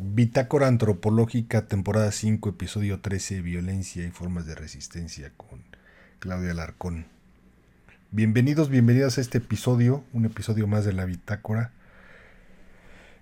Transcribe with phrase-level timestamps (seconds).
[0.00, 5.64] Bitácora Antropológica, temporada 5, episodio 13, Violencia y Formas de Resistencia con
[6.20, 7.06] Claudia Alarcón.
[8.12, 11.72] Bienvenidos, bienvenidas a este episodio, un episodio más de la Bitácora.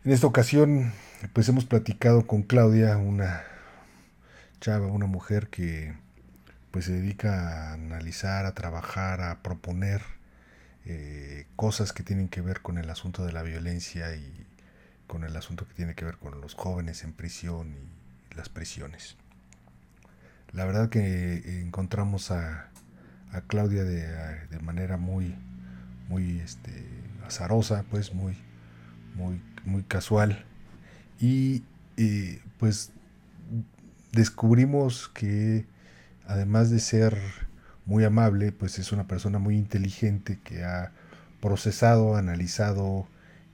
[0.05, 0.93] En esta ocasión,
[1.33, 3.43] pues hemos platicado con Claudia, una
[4.61, 5.95] chava, una mujer que
[6.73, 10.03] pues se dedica a analizar, a trabajar, a proponer
[10.85, 14.47] eh, cosas que tienen que ver con el asunto de la violencia y
[15.07, 19.17] con el asunto que tiene que ver con los jóvenes en prisión y las prisiones.
[20.53, 22.71] La verdad que encontramos a,
[23.49, 25.35] Claudia de, manera muy,
[26.09, 26.87] muy este,
[27.27, 28.35] azarosa, pues muy,
[29.15, 30.47] muy, muy casual.
[31.21, 31.65] Y
[32.59, 32.93] pues
[34.13, 35.67] descubrimos que
[36.27, 37.19] además de ser
[37.85, 40.93] muy amable, pues es una persona muy inteligente que ha
[41.41, 43.07] procesado, analizado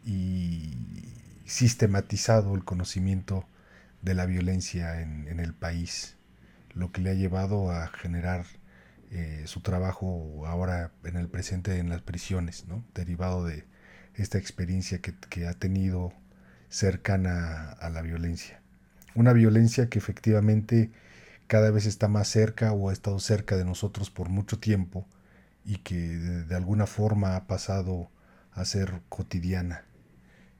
[0.07, 1.12] y
[1.53, 3.45] sistematizado el conocimiento
[4.01, 6.17] de la violencia en, el país,
[6.73, 8.47] lo que le ha llevado a generar
[9.11, 12.83] eh, su trabajo ahora en el presente en las prisiones, ¿no?
[12.95, 13.67] derivado de
[14.15, 16.15] esta experiencia que, ha tenido
[16.71, 18.63] cercana a la violencia.
[19.15, 20.91] Una violencia que efectivamente
[21.49, 25.07] cada vez está más cerca o ha estado cerca de nosotros por mucho tiempo
[25.67, 28.11] y que de alguna forma ha pasado
[28.53, 29.85] a ser cotidiana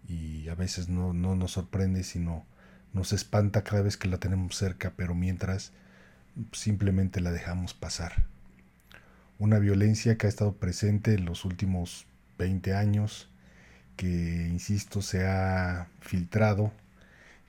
[0.09, 2.45] y a veces no, nos sorprende, sino
[2.93, 5.73] nos espanta cada vez que la tenemos cerca, pero mientras
[6.53, 8.25] simplemente la dejamos pasar.
[9.39, 12.07] Una violencia que ha estado presente en los últimos
[12.39, 13.29] 20 años,
[13.97, 16.73] que, insisto, se ha filtrado,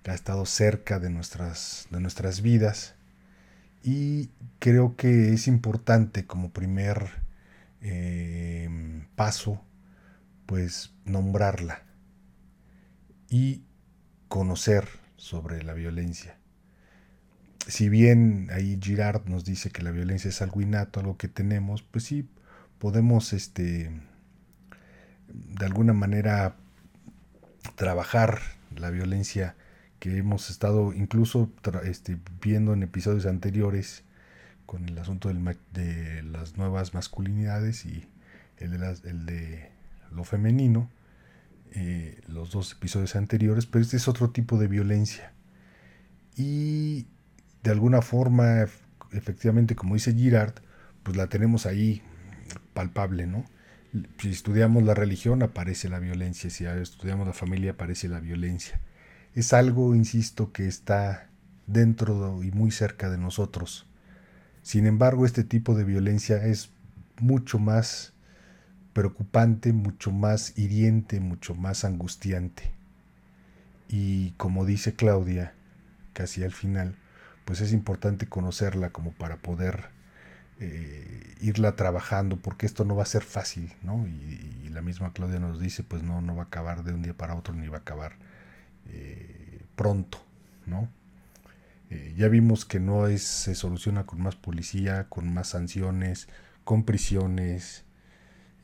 [0.04, 2.96] que ha estado cerca de nuestras, de nuestras vidas
[3.84, 7.09] y creo que es importante como primer
[7.81, 8.70] eh,
[9.16, 9.62] paso,
[10.46, 11.84] pues nombrarla
[13.34, 13.64] y
[14.28, 16.38] conocer sobre la violencia.
[17.66, 21.81] Si bien ahí Girard nos dice que la violencia es algo innato, algo que tenemos,
[21.81, 22.30] pues sí
[22.78, 23.90] podemos este
[25.30, 26.57] de alguna manera
[27.74, 28.40] trabajar
[28.75, 29.56] la violencia
[29.97, 31.52] que hemos estado incluso
[31.86, 34.03] este, viendo en episodios anteriores
[34.68, 38.07] con el asunto de las nuevas masculinidades y
[38.57, 39.72] el de
[40.12, 40.88] lo femenino
[41.75, 45.34] eh, los dos episodios anteriores, pero este es otro tipo de violencia.
[46.35, 47.07] Y
[47.63, 48.67] de alguna forma,
[49.11, 50.53] efectivamente, como dice Girard,
[51.01, 52.03] pues la tenemos ahí
[52.75, 53.45] palpable, ¿no?
[54.19, 58.79] Si estudiamos la religión aparece la violencia, si estudiamos la familia aparece la violencia.
[59.33, 61.29] Es algo, insisto, que está
[61.66, 63.88] dentro y muy cerca de nosotros.
[64.62, 66.72] Sin embargo, este tipo de violencia es
[67.19, 68.12] mucho más
[68.94, 72.72] preocupante, mucho más hiriente, mucho más angustiante.
[73.90, 75.54] Y como dice Claudia,
[76.14, 76.96] casi al final,
[77.46, 79.86] pues es importante conocerla como para poder
[80.59, 84.08] eh, irla trabajando, porque esto no va a ser fácil, ¿no?
[84.08, 87.14] Y, la misma Claudia nos dice, pues no, no va a acabar de un día
[87.14, 88.14] para otro, ni va a acabar
[88.88, 90.18] eh, pronto,
[90.66, 90.90] ¿no?
[91.92, 96.28] Eh, ya vimos que no se soluciona con más policía, con más sanciones,
[96.64, 97.86] con prisiones,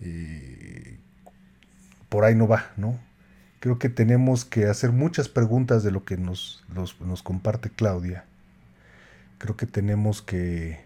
[0.02, 1.00] eh,
[2.10, 3.00] por ahí no va, ¿no?
[3.60, 8.26] Creo que tenemos que hacer muchas preguntas de lo que nos, nos comparte Claudia.
[9.38, 10.80] Creo que tenemos que,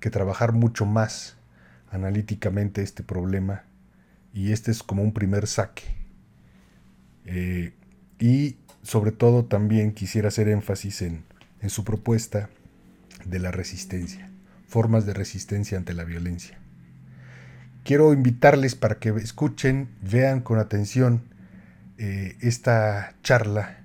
[0.00, 1.36] que trabajar mucho más
[1.90, 3.64] analíticamente este problema
[4.32, 5.82] y este es como un primer saque.
[7.24, 7.72] Eh,
[8.18, 11.24] y sobre todo también quisiera hacer énfasis en,
[11.60, 12.50] en su propuesta
[13.24, 14.28] de la resistencia,
[14.66, 16.61] formas de resistencia ante la violencia
[17.84, 21.22] quiero invitarles para que escuchen, vean con atención
[21.98, 23.80] eh, esta charla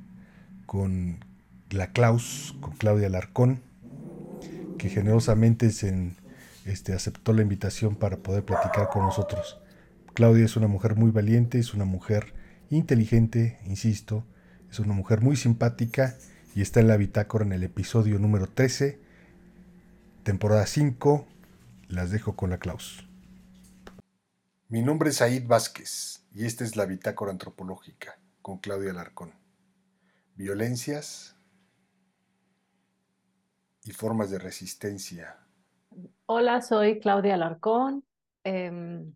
[0.65, 1.23] con
[1.69, 3.61] la Klaus, con Claudia Larcón,
[4.77, 6.11] que generosamente se,
[6.65, 9.59] este, aceptó la invitación para poder platicar con nosotros.
[10.13, 12.33] Claudia es una mujer muy valiente, es una mujer
[12.69, 14.25] inteligente, insisto,
[14.71, 16.15] es una mujer muy simpática
[16.55, 18.99] y está en la bitácora en el episodio número 13,
[20.23, 21.25] temporada 5.
[21.87, 23.06] Las dejo con la Klaus.
[24.69, 29.31] Mi nombre es Said Vázquez y esta es la Bitácora Antropológica con Claudia Alarcón.
[30.35, 31.37] Violencias
[33.85, 35.37] y formas de resistencia.
[36.25, 38.03] Hola, soy Claudia Alarcón.
[38.43, 39.15] Em,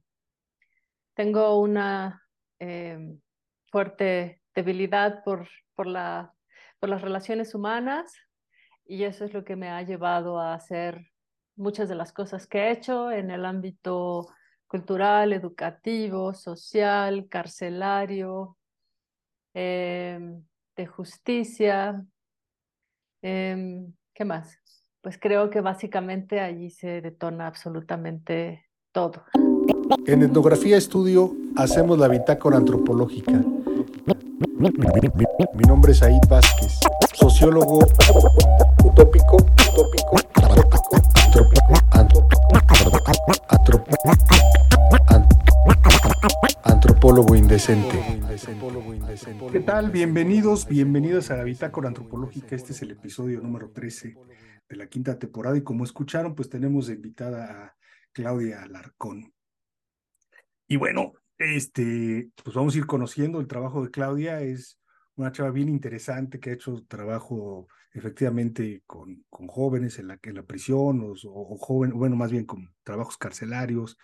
[1.16, 2.26] tengo una
[2.58, 3.20] em,
[3.70, 6.34] fuerte debilidad por, por, la,
[6.80, 8.16] por las relaciones humanas
[8.86, 11.12] y eso es lo que me ha llevado a hacer
[11.58, 14.34] muchas de las cosas que he hecho en el ámbito
[14.72, 18.56] cultural, educativo, social, carcelario,
[19.54, 20.42] em,
[20.78, 22.06] de justicia.
[23.22, 24.58] Em, ¿Qué más?
[25.02, 29.26] Pues creo que básicamente allí se detona absolutamente todo.
[30.08, 33.44] En Etnografía Estudio hacemos la bitácora antropológica.
[35.54, 36.80] Mi nombre es Aid Vázquez,
[37.14, 37.80] sociólogo
[38.86, 40.16] utópico, utópico,
[47.12, 48.22] antropólogo indecente.
[49.52, 49.92] ¿Qué tal?
[49.92, 52.56] Bienvenidos, bienvenidos a la bitácora antropológica.
[52.56, 54.16] Este es el episodio número 13
[54.70, 57.76] de la quinta temporada y como escucharon, pues tenemos invitada a
[58.14, 59.34] Claudia Alarcón.
[60.70, 64.40] Y bueno, este, pues vamos a ir conociendo el trabajo de Claudia.
[64.40, 64.80] Es
[65.16, 70.36] una chava bien interesante que ha hecho trabajo efectivamente con, con jóvenes en la, en
[70.36, 73.98] la prisión o, o bueno, más bien con trabajos carcelarios,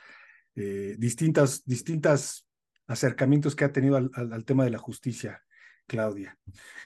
[0.56, 2.47] eh, distintas, distintas
[2.88, 5.44] acercamientos que ha tenido al, tema de la justicia,
[5.86, 6.38] Claudia.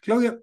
[0.02, 0.40] Claudia,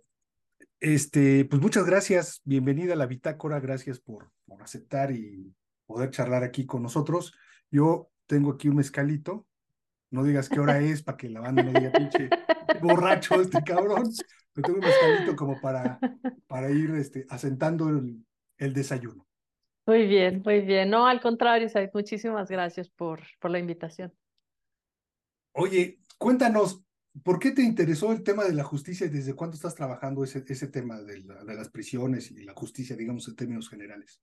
[0.81, 5.53] este, pues muchas gracias, bienvenida a la bitácora, gracias por, por aceptar y
[5.87, 7.35] poder charlar aquí con nosotros.
[7.71, 9.47] Yo tengo aquí un mezcalito,
[10.11, 12.31] no digas qué hora es para que la banda no diga pinche
[12.81, 14.11] borracho este cabrón,
[14.53, 15.99] pero tengo un mezcalito como para,
[16.47, 18.25] para ir este, asentando el,
[18.57, 19.27] el desayuno.
[19.87, 20.91] Muy bien, muy bien.
[20.91, 24.13] No, al contrario, Said, muchísimas gracias por, por la invitación.
[25.53, 26.85] Oye, cuéntanos,
[27.23, 30.45] ¿por qué te interesó el tema de la justicia y desde cuándo estás trabajando ese,
[30.47, 34.21] ese tema de, la, de las prisiones y la justicia, digamos, en términos generales?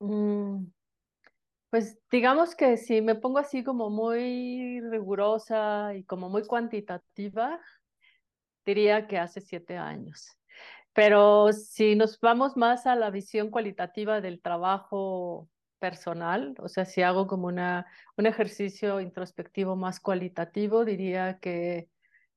[0.00, 0.66] Mm,
[1.70, 7.60] pues digamos que si me pongo así como muy rigurosa y como muy cuantitativa,
[8.64, 10.36] diría que hace siete años.
[10.92, 15.48] Pero si nos vamos más a la visión cualitativa del trabajo
[15.78, 17.86] personal, o sea, si hago como una,
[18.16, 21.88] un ejercicio introspectivo más cualitativo, diría que,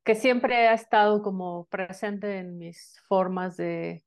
[0.04, 4.04] que siempre ha estado como presente en mis formas de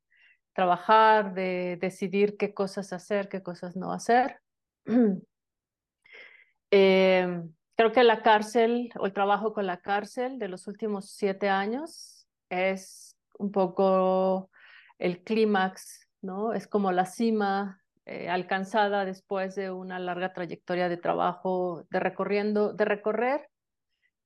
[0.55, 4.41] trabajar, de decidir qué cosas hacer, qué cosas no hacer.
[6.71, 7.43] eh,
[7.77, 12.27] creo que la cárcel o el trabajo con la cárcel de los últimos siete años
[12.49, 14.51] es un poco
[14.99, 16.53] el clímax, ¿no?
[16.53, 22.73] Es como la cima eh, alcanzada después de una larga trayectoria de trabajo, de recorriendo,
[22.73, 23.49] de recorrer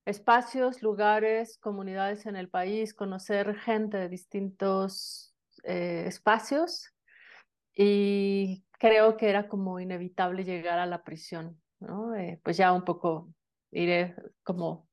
[0.04, 5.34] espacios, lugares, comunidades en el país, conocer gente de distintos
[5.64, 6.94] eh, espacios
[7.75, 12.14] y creo que era como inevitable llegar a la prisión, ¿no?
[12.14, 13.28] Eh, pues ya un poco
[13.70, 14.88] iré como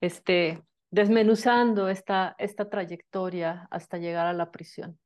[0.00, 4.98] este, desmenuzando esta, esta trayectoria hasta llegar a la prisión.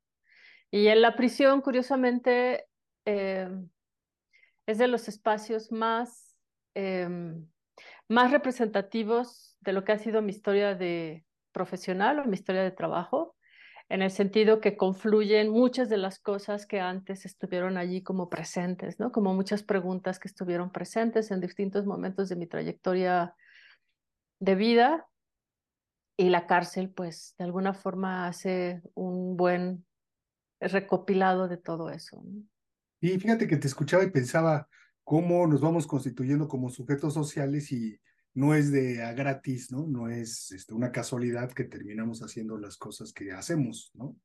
[0.71, 2.65] Y en la prisión, curiosamente,
[3.05, 3.49] eh,
[4.65, 6.35] es de los espacios más,
[6.75, 7.07] eh,
[8.07, 12.71] más representativos de lo que ha sido mi historia de profesional o mi historia de
[12.71, 13.35] trabajo,
[13.89, 18.99] en el sentido que confluyen muchas de las cosas que antes estuvieron allí como presentes,
[18.99, 19.11] ¿no?
[19.11, 23.35] Como muchas preguntas que estuvieron presentes en distintos momentos de mi trayectoria
[24.39, 25.07] de vida
[26.17, 29.85] y la cárcel, pues de alguna forma hace un buen
[30.59, 32.23] recopilado de todo eso.
[33.03, 34.69] Y fíjate que te escuchaba y pensaba
[35.03, 37.99] cómo nos vamos constituyendo como sujetos sociales y
[38.33, 39.85] no es de a gratis, ¿no?
[39.85, 44.15] No es este, una casualidad que terminamos haciendo las cosas que hacemos, ¿no?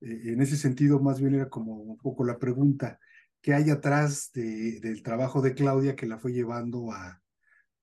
[0.00, 3.00] Eh, en ese sentido, más bien era como un poco la pregunta,
[3.42, 7.20] ¿qué hay atrás de, del trabajo de Claudia que la fue llevando a,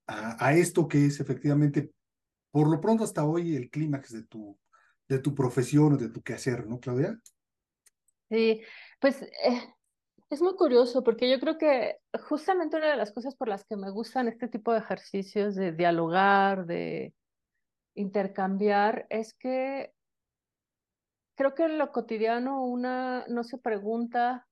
[0.08, 1.92] a, a esto que es efectivamente
[2.52, 4.58] por lo pronto hasta hoy el clímax de tu,
[5.10, 7.20] de tu profesión o de tu quehacer, ¿no, Claudia?
[8.30, 8.62] Sí,
[9.02, 9.74] pues eh,
[10.32, 11.98] es muy curioso porque yo creo que
[12.30, 15.74] justamente una de las cosas por las que me gustan este tipo de ejercicios de
[15.74, 17.14] dialogar, de
[17.96, 19.92] intercambiar, es que
[21.36, 24.48] creo que en lo cotidiano una no se pregunta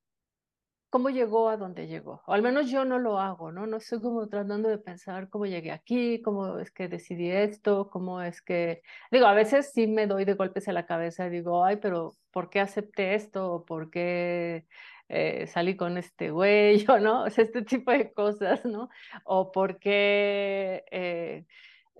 [0.89, 2.23] cómo llegó a donde llegó.
[2.25, 3.65] O al menos yo no lo hago, ¿no?
[3.65, 8.21] No estoy como tratando de pensar cómo llegué aquí, cómo es que decidí esto, cómo
[8.21, 8.81] es que...
[9.11, 12.11] Digo, a veces sí me doy de golpes a la cabeza y digo, ay, pero
[12.31, 13.53] ¿por qué acepté esto?
[13.53, 14.65] ¿O ¿Por qué
[15.09, 16.85] eh, salí con este güey?
[16.89, 17.23] ¿O no?
[17.23, 18.89] O sea, este tipo de cosas, ¿no?
[19.25, 20.83] O ¿por qué...
[20.91, 21.45] Eh,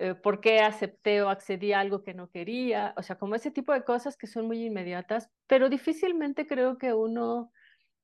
[0.01, 3.51] eh, por qué acepté o accedí a algo que no quería, o sea, como ese
[3.51, 7.51] tipo de cosas que son muy inmediatas, pero difícilmente creo que uno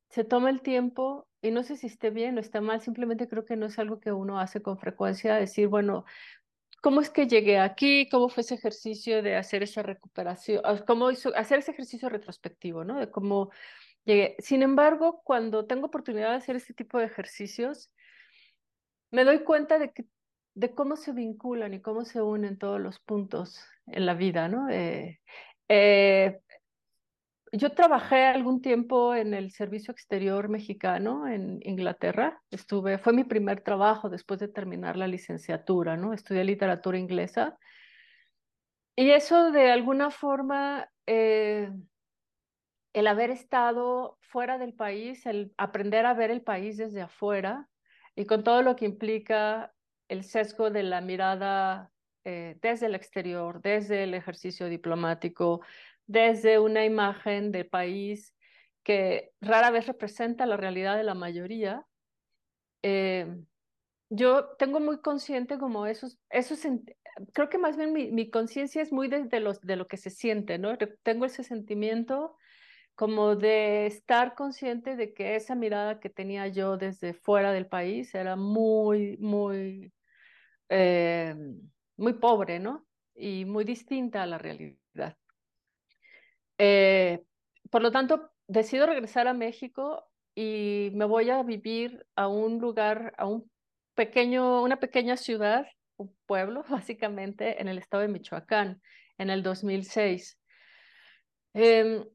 [0.10, 3.46] se toma el tiempo, y no sé si esté bien o está mal, simplemente creo
[3.46, 6.04] que no es algo que uno hace con frecuencia, decir, bueno,
[6.82, 8.10] ¿cómo es que llegué aquí?
[8.10, 10.62] ¿Cómo fue ese ejercicio de hacer esa recuperación?
[10.86, 13.00] ¿Cómo hizo, hacer ese ejercicio retrospectivo, ¿no?
[13.00, 13.52] De cómo
[14.06, 14.36] llegué.
[14.40, 17.92] Sin embargo, cuando tengo oportunidad de hacer este tipo de ejercicios,
[19.12, 20.06] me doy cuenta de que
[20.56, 24.70] de cómo se vinculan y cómo se unen todos los puntos en la vida, ¿no?
[24.70, 25.20] Eh,
[25.68, 26.40] Eh,
[27.52, 32.42] yo trabajé algún tiempo en el Servicio Exterior Mexicano en Inglaterra.
[32.52, 36.14] Estuve, fue mi primer trabajo después de terminar la licenciatura, ¿no?
[36.14, 37.58] Estudié literatura inglesa.
[38.96, 41.72] Y eso de alguna forma, eh,
[42.96, 47.68] el haber estado fuera del país, el aprender a ver el país desde afuera
[48.16, 49.74] y con todo lo que implica
[50.08, 51.92] el sesgo de la mirada
[52.24, 55.60] eh, desde el exterior, desde el ejercicio diplomático,
[56.08, 58.34] desde una imagen del país
[58.82, 61.86] que rara vez representa la realidad de la mayoría.
[62.82, 63.28] Eh,
[64.10, 66.66] yo tengo muy consciente como esos, esos
[67.34, 70.58] creo que más bien mi, conciencia es muy desde los, de lo que se siente,
[70.58, 70.78] ¿no?
[71.04, 72.38] Tengo ese sentimiento
[72.96, 78.16] como de estar consciente de que esa mirada que tenía yo desde fuera del país
[78.16, 79.94] era muy, muy,
[80.70, 81.36] eh,
[81.98, 82.86] muy pobre, ¿no?
[83.14, 85.18] Y muy distinta a la realidad.
[86.58, 87.24] Eh,
[87.70, 93.14] por lo tanto, decido regresar a México y me voy a vivir a un lugar,
[93.18, 93.50] a un
[93.94, 98.82] pequeño, una pequeña ciudad, un pueblo, básicamente, en el estado de Michoacán,
[99.18, 100.40] en el 2006.
[101.54, 102.06] Eh,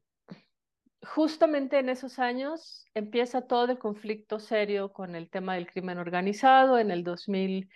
[1.03, 6.77] justamente en esos años empieza todo el conflicto serio con el tema del crimen organizado.
[6.77, 7.69] En el 2000,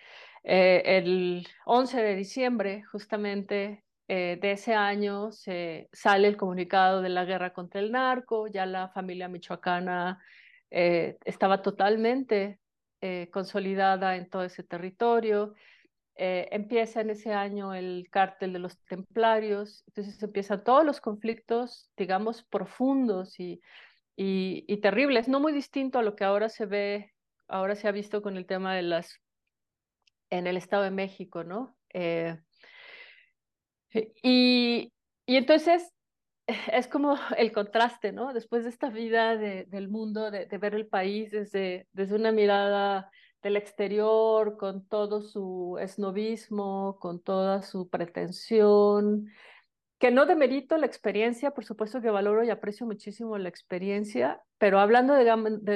[0.44, 7.08] eh, el 11 de diciembre, justamente eh, de ese año, se sale el comunicado de
[7.08, 8.46] la guerra contra el narco.
[8.46, 10.20] Ya la familia michoacana
[10.70, 12.60] eh, estaba totalmente
[13.30, 15.54] consolidada en todo ese territorio.
[16.18, 21.90] Eh, empieza en ese año el cártel de los templarios, entonces empiezan todos los conflictos,
[21.94, 23.60] digamos, profundos y,
[24.16, 27.12] y, terribles, no muy distinto a lo que ahora se ve,
[27.48, 29.20] ahora se ha visto con el tema de las,
[30.30, 31.76] en el Estado de México, ¿no?
[31.92, 32.38] Eh,
[34.22, 34.90] y,
[35.26, 35.92] y entonces
[36.72, 38.32] es como el contraste, ¿no?
[38.32, 42.32] Después de esta vida de, del mundo, de, de, ver el país desde, desde una
[42.32, 43.10] mirada
[43.42, 49.28] del exterior, con todo su esnovismo, con toda su pretensión,
[49.98, 54.78] que no demerito la experiencia, por supuesto que valoro y aprecio muchísimo la experiencia, pero
[54.78, 55.24] hablando, de,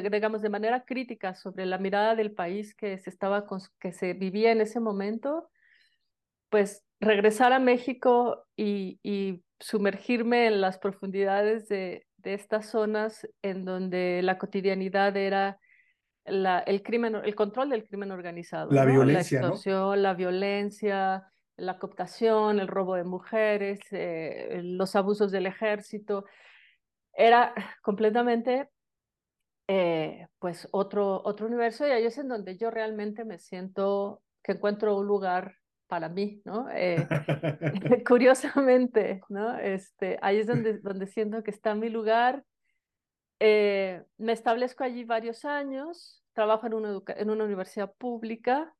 [0.02, 3.46] de manera crítica sobre la mirada del país que se, estaba,
[3.78, 5.48] que se vivía en ese momento,
[6.50, 13.64] pues regresar a México y, y sumergirme en las profundidades de, de estas zonas en
[13.64, 15.58] donde la cotidianidad era
[16.30, 18.70] la, el crimen, el control del crimen organizado.
[18.70, 25.30] La violencia, la extorsión, la violencia, la cooptación, el robo de mujeres, eh, los abusos
[25.30, 26.24] del ejército.
[27.12, 28.68] Era completamente
[29.68, 34.52] eh, pues otro, otro universo y ahí es en donde yo realmente me siento que
[34.52, 35.54] encuentro un lugar
[35.86, 36.68] para mí, ¿no?
[36.72, 36.96] Eh,
[38.06, 39.58] curiosamente, ¿no?
[39.58, 42.44] Este, ahí es donde, donde siento que está mi lugar.
[43.38, 48.74] Eh, me establezco allí varios años, trabajo en una, en una universidad pública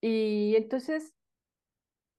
[0.00, 1.14] y entonces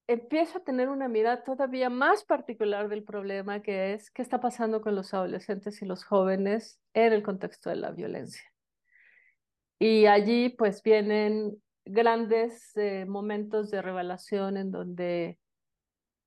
[0.08, 4.82] empiezo a tener una mirada todavía más particular del problema que es qué está pasando
[4.82, 8.44] con los adolescentes y los jóvenes en el contexto de la violencia.
[9.80, 15.38] Y allí pues vienen grandes eh, momentos de revelación en donde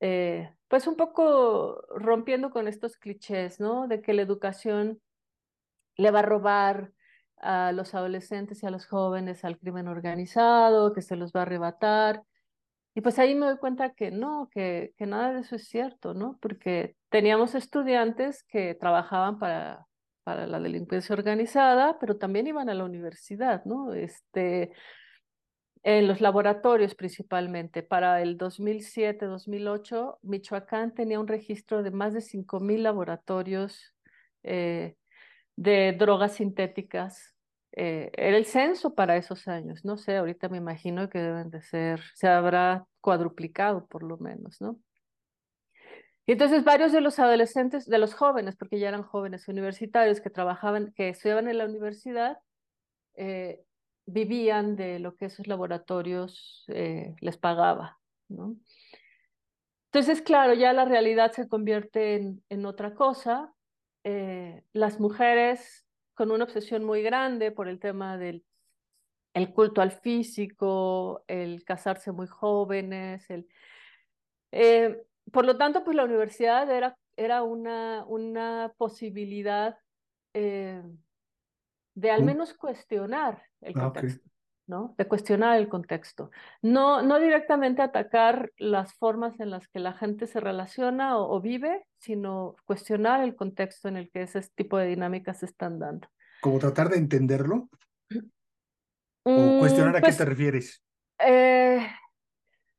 [0.00, 3.88] eh, pues un poco rompiendo con estos clichés, ¿no?
[3.88, 5.00] De que la educación
[5.96, 6.92] le va a robar
[7.38, 11.42] a los adolescentes y a los jóvenes al crimen organizado, que se los va a
[11.42, 12.22] arrebatar.
[12.94, 16.14] Y pues ahí me doy cuenta que no, que, que nada de eso es cierto,
[16.14, 16.38] ¿no?
[16.40, 19.86] Porque teníamos estudiantes que trabajaban para,
[20.24, 23.92] para la delincuencia organizada, pero también iban a la universidad, ¿no?
[23.92, 24.72] Este,
[25.86, 27.84] en los laboratorios principalmente.
[27.84, 33.94] Para el 2007-2008, Michoacán tenía un registro de más de 5.000 laboratorios
[34.42, 34.96] eh,
[35.56, 37.34] de drogas sintéticas.
[37.72, 41.60] Eh, era el censo para esos años, no sé, ahorita me imagino que deben de
[41.60, 44.78] ser, se habrá cuadruplicado por lo menos, ¿no?
[46.26, 50.30] Y entonces varios de los adolescentes, de los jóvenes, porque ya eran jóvenes universitarios que
[50.30, 52.38] trabajaban, que estudiaban en la universidad,
[53.14, 53.62] eh,
[54.06, 57.98] vivían de lo que esos laboratorios eh, les pagaba,
[58.28, 58.56] ¿no?
[59.92, 63.52] Entonces, claro, ya la realidad se convierte en, en otra cosa,
[64.08, 65.84] eh, las mujeres
[66.14, 68.44] con una obsesión muy grande por el tema del
[69.34, 73.48] el culto al físico, el casarse muy jóvenes, el,
[74.52, 79.76] eh, por lo tanto, pues la universidad era, era una, una posibilidad
[80.34, 80.84] eh,
[81.96, 84.30] de al menos cuestionar el ah, contexto.
[84.66, 84.94] ¿No?
[84.98, 86.30] De cuestionar el contexto.
[86.62, 91.86] No, no directamente atacar las formas en las que la gente se relaciona o, vive,
[91.98, 96.08] sino cuestionar el contexto en el que ese tipo de dinámicas se están dando.
[96.40, 97.68] ¿Como tratar de entenderlo?
[99.24, 100.82] ¿O cuestionar a qué pues, te refieres?
[101.18, 101.86] Eh,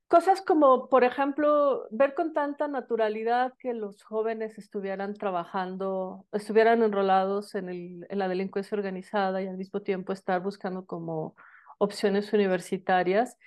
[0.08, 7.56] Cosas como, por ejemplo, ver con tanta naturalidad que los jóvenes estuvieran trabajando, estuvieran enrolados
[7.56, 11.36] en, el, en la delincuencia organizada y al mismo tiempo estar buscando como
[11.78, 13.38] opciones universitarias,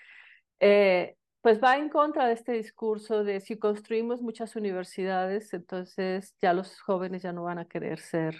[0.60, 6.52] eh, pues va en contra de este discurso de si construimos muchas universidades, entonces ya
[6.52, 8.36] los jóvenes ya no van a querer ser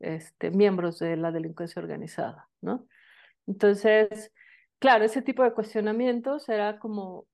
[0.00, 2.86] este, miembros de la delincuencia organizada, ¿no?
[3.46, 4.32] Entonces,
[4.80, 7.26] claro, ese tipo de cuestionamientos era como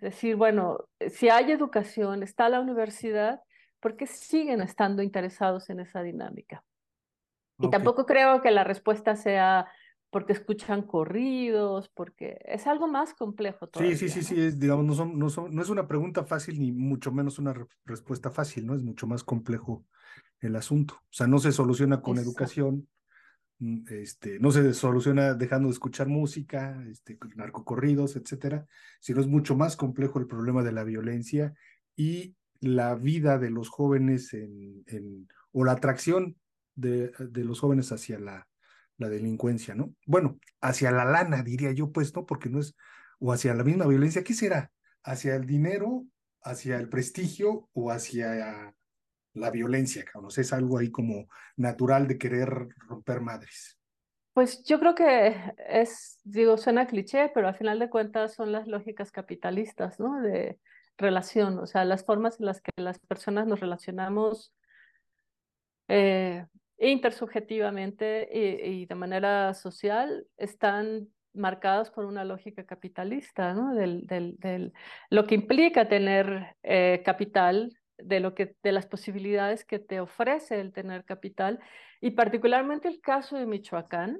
[0.00, 3.40] decir, bueno, si hay educación, está la universidad,
[3.80, 6.62] ¿por qué siguen estando interesados en esa dinámica?
[7.58, 9.68] Y tampoco creo que la respuesta sea
[10.12, 13.66] porque escuchan corridos, porque es algo más complejo.
[13.66, 16.24] Todavía, sí, sí, sí, sí, es, digamos, no, son, no, son, no es una pregunta
[16.24, 17.54] fácil ni mucho menos una
[17.84, 18.74] respuesta fácil, ¿no?
[18.74, 19.84] Es mucho más complejo
[20.40, 20.94] el asunto.
[20.94, 22.86] O sea, no se soluciona con educación,
[23.62, 28.66] Mm, este, no se soluciona dejando de escuchar música, este, narcocorridos, etcétera,
[29.00, 31.54] sino es mucho más complejo el problema de la violencia
[31.94, 36.36] y la vida de los jóvenes en, en o la atracción
[36.74, 38.48] de, de los jóvenes hacia la,
[39.02, 39.94] la, delincuencia, ¿no?
[40.06, 42.26] Bueno, hacia la lana, diría yo, pues, ¿no?
[42.26, 42.74] Porque no es,
[43.18, 44.70] o hacia la misma violencia, ¿qué será?
[45.04, 46.04] ¿Hacia el dinero,
[46.42, 48.74] hacia el prestigio o hacia
[49.34, 50.30] la violencia, cabrón.
[50.36, 53.78] es algo ahí como natural de querer romper madres.
[54.34, 55.34] Pues yo creo que
[55.68, 60.20] es, digo, suena cliché, pero al final de cuentas son las lógicas capitalistas, ¿no?
[60.20, 60.58] De
[60.96, 64.54] relación, o sea, las formas en las que las personas nos relacionamos
[65.88, 66.46] eh,
[66.90, 73.74] intersubjetivamente y, de manera social están marcadas por una lógica capitalista, ¿no?
[73.74, 74.72] Del, del, del
[75.08, 80.60] lo que implica tener eh, capital de, lo que, de las posibilidades que te ofrece
[80.60, 81.60] el tener capital,
[82.00, 84.18] y particularmente el caso de Michoacán,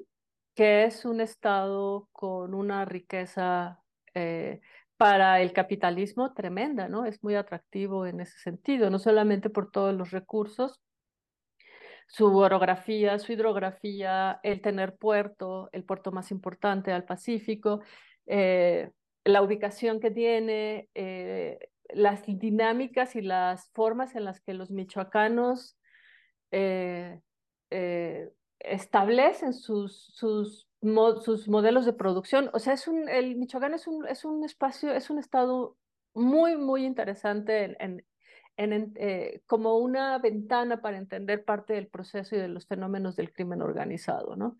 [0.55, 3.81] que es un estado con una riqueza
[4.13, 4.61] eh,
[4.97, 7.05] para el capitalismo tremenda, ¿no?
[7.05, 10.79] Es muy atractivo en ese sentido, no solamente por todos los recursos,
[12.07, 17.81] su orografía, su hidrografía, el tener puerto, el puerto más importante al Pacífico,
[18.25, 18.91] eh,
[19.23, 25.77] la ubicación que tiene, eh, las dinámicas y las formas en las que los michoacanos
[26.51, 27.19] eh,
[28.59, 30.67] establecen sus, sus,
[31.23, 32.49] sus, modelos de producción.
[32.53, 35.77] O sea, es un, el Michoacán es un, es un espacio, es un estado
[36.13, 38.05] muy, muy interesante en, en,
[38.57, 43.61] eh, como una ventana para entender parte del proceso y de los fenómenos del crimen
[43.61, 44.57] organizado, ¿no?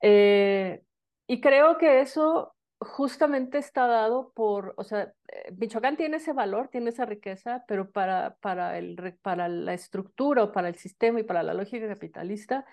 [0.00, 6.68] y creo que eso justamente está dado por, o sea, eh, Michoacán tiene ese valor,
[6.68, 11.24] tiene esa riqueza, pero para, para, el, para la estructura o para el sistema y
[11.24, 12.64] para la lógica capitalista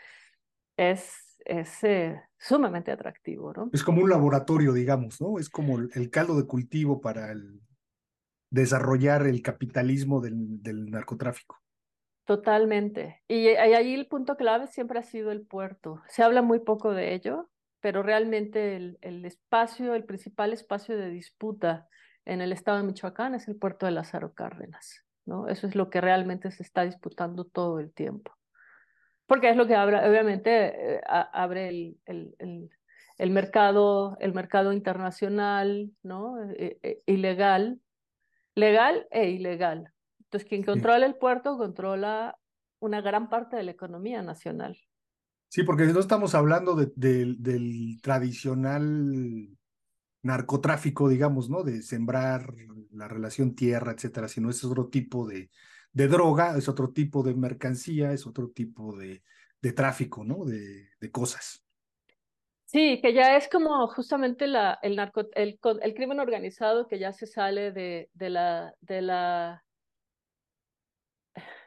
[0.78, 3.70] es, es eh, sumamente atractivo, ¿no?
[3.74, 5.40] Es como un laboratorio, digamos, ¿no?
[5.40, 7.62] Es como el caldo de cultivo para el
[8.56, 11.62] desarrollar el capitalismo del, narcotráfico.
[12.26, 13.22] Totalmente.
[13.28, 16.02] Y, y ahí el punto clave siempre ha sido el puerto.
[16.08, 17.50] Se habla muy poco de ello,
[17.82, 21.88] pero realmente el, espacio, el principal espacio de disputa
[22.26, 25.48] en el estado de Michoacán es el puerto de Lázaro Cárdenas, ¿no?
[25.50, 28.32] Eso es lo que realmente se está disputando todo el tiempo.
[29.28, 32.70] Porque es lo que abre, obviamente, eh, abre el, el,
[33.20, 36.42] el, mercado, el mercado internacional, ¿no?
[36.54, 37.82] E, e, ilegal,
[38.56, 39.94] legal e ilegal.
[40.20, 42.38] Entonces, quien controla el puerto controla
[42.80, 44.78] una gran parte de la economía nacional.
[45.50, 49.50] Sí, porque no estamos hablando de, del tradicional
[50.22, 51.64] narcotráfico, digamos, ¿no?
[51.64, 52.54] De sembrar
[52.92, 55.52] la relación tierra, etcétera, sino es otro tipo de,
[55.94, 59.24] de droga, es otro tipo de mercancía, es otro tipo de,
[59.62, 60.44] de tráfico, ¿no?
[60.44, 61.65] De, de, cosas.
[62.76, 65.00] Sí, que ya es como justamente la, el,
[65.36, 69.64] el, el crimen organizado que ya se sale de, de, la, de la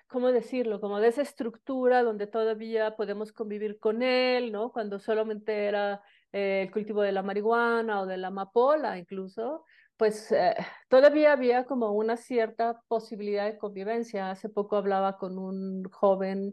[0.06, 0.82] ¿cómo decirlo?
[0.82, 4.70] Como de esa estructura donde todavía podemos convivir con él, ¿no?
[4.70, 9.64] Cuando solamente era eh, el cultivo de la marihuana o de la amapola incluso,
[9.96, 10.54] pues eh,
[10.90, 14.30] todavía había como una cierta posibilidad de convivencia.
[14.30, 16.52] Hace poco hablaba con un joven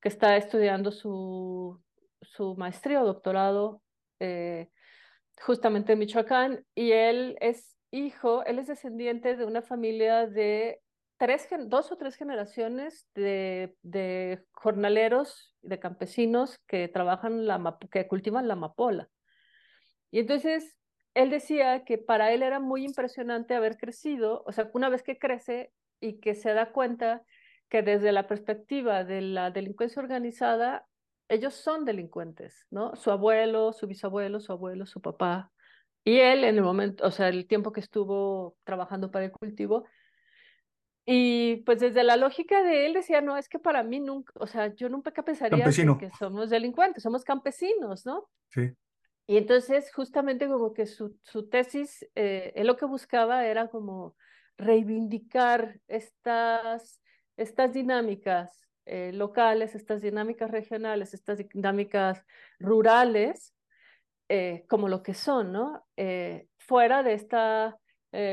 [0.00, 1.80] que está estudiando su,
[2.22, 3.83] su maestría o doctorado
[4.20, 4.70] eh,
[5.40, 10.80] justamente en Michoacán y él es hijo, él es descendiente de una familia de
[11.16, 18.54] tres, dos o tres generaciones de, jornaleros, de campesinos que trabajan la, que cultivan la
[18.54, 19.08] amapola.
[20.10, 20.76] Y entonces
[21.14, 25.18] él decía que para él era muy impresionante haber crecido, o sea, una vez que
[25.18, 27.22] crece y que se da cuenta
[27.68, 30.86] que desde la perspectiva de la delincuencia organizada,
[31.28, 32.94] ellos son delincuentes, ¿no?
[32.96, 35.50] Su abuelo, su bisabuelo, su abuelo, su papá.
[36.04, 39.86] Y él en el momento, o sea, el tiempo que estuvo trabajando para el cultivo,
[41.06, 44.46] y pues desde la lógica de él decía, no, es que para mí nunca, o
[44.46, 48.26] sea, yo nunca pensaría que, somos delincuentes, somos campesinos, ¿no?
[48.48, 48.72] Sí.
[49.26, 54.16] Y entonces justamente como que su, su tesis, eh, él lo que buscaba era como
[54.56, 57.02] reivindicar estas,
[57.36, 62.24] estas dinámicas eh, locales, estas dinámicas regionales, estas dinámicas
[62.58, 63.54] rurales,
[64.28, 65.84] eh, como lo que son, ¿no?
[66.58, 67.78] fuera de esta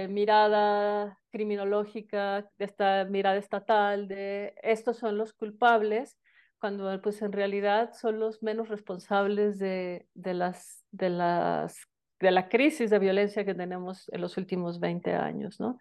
[0.10, 6.18] mirada criminológica, de esta mirada estatal, de estos son los culpables,
[6.62, 11.88] cuando pues en realidad son los menos responsables de, de, las, de, las,
[12.20, 15.80] de la crisis de violencia que tenemos en los últimos 20 años, ¿no?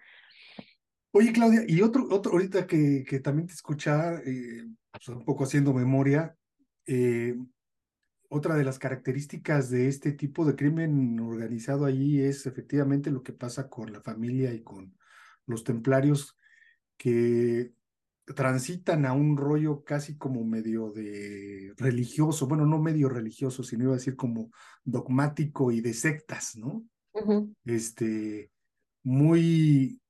[1.12, 5.44] Oye, Claudia, y otro, otro ahorita que, que también te escuchaba, eh, pues, un poco
[5.44, 6.36] haciendo memoria,
[6.86, 7.36] eh,
[8.28, 13.32] otra de las características de este tipo de crimen organizado allí es efectivamente lo que
[13.32, 14.96] pasa con la familia y con
[15.46, 16.36] los templarios
[16.96, 17.72] que
[18.36, 23.92] transitan a un rollo casi como medio de religioso, bueno, no medio religioso, sino iba
[23.94, 24.52] a decir como
[24.84, 26.84] dogmático y de sectas, ¿no?
[27.64, 28.52] Este,
[29.02, 30.00] muy,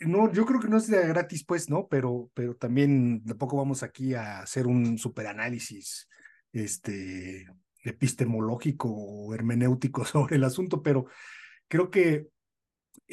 [0.00, 1.88] no, yo creo que no de gratis, pues, ¿no?
[1.88, 6.08] Pero, pero también tampoco vamos aquí a hacer un superanálisis,
[6.52, 7.46] este,
[7.82, 11.06] epistemológico o hermenéutico sobre el asunto, pero
[11.68, 12.28] creo que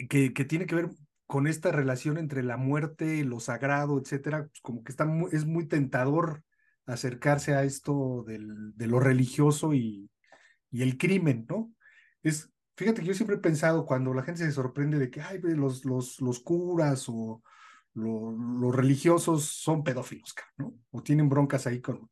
[0.09, 0.89] que, tiene que ver
[1.25, 5.67] con esta relación entre la muerte, lo sagrado, etcétera, pues como que está es muy
[5.67, 6.43] tentador
[6.85, 10.09] acercarse a esto del, de lo religioso y,
[10.69, 11.73] y, el crimen, ¿no?
[12.21, 15.39] Es, fíjate que yo siempre he pensado cuando la gente se sorprende de que ay,
[15.41, 17.41] los, los, los curas o
[17.93, 20.75] los religiosos son pedófilos, ¿no?
[20.91, 22.09] O tienen broncas ahí con...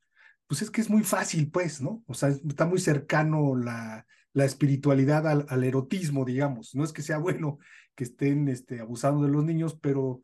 [0.48, 2.04] Pues es que es muy fácil, pues, ¿no?
[2.08, 6.74] O sea, está muy cercano la, la espiritualidad al, erotismo, digamos.
[6.76, 7.60] No es que sea bueno
[7.96, 10.24] que estén este, abusando de los niños, pero,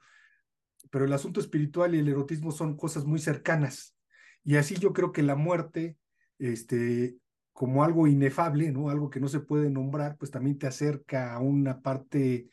[0.90, 3.96] pero el asunto espiritual y el erotismo son cosas muy cercanas.
[4.44, 5.98] Y así yo creo que la muerte,
[6.40, 7.18] este,
[7.60, 8.90] como algo inefable, ¿no?
[8.90, 12.50] Algo que no se puede nombrar, pues también te acerca a una parte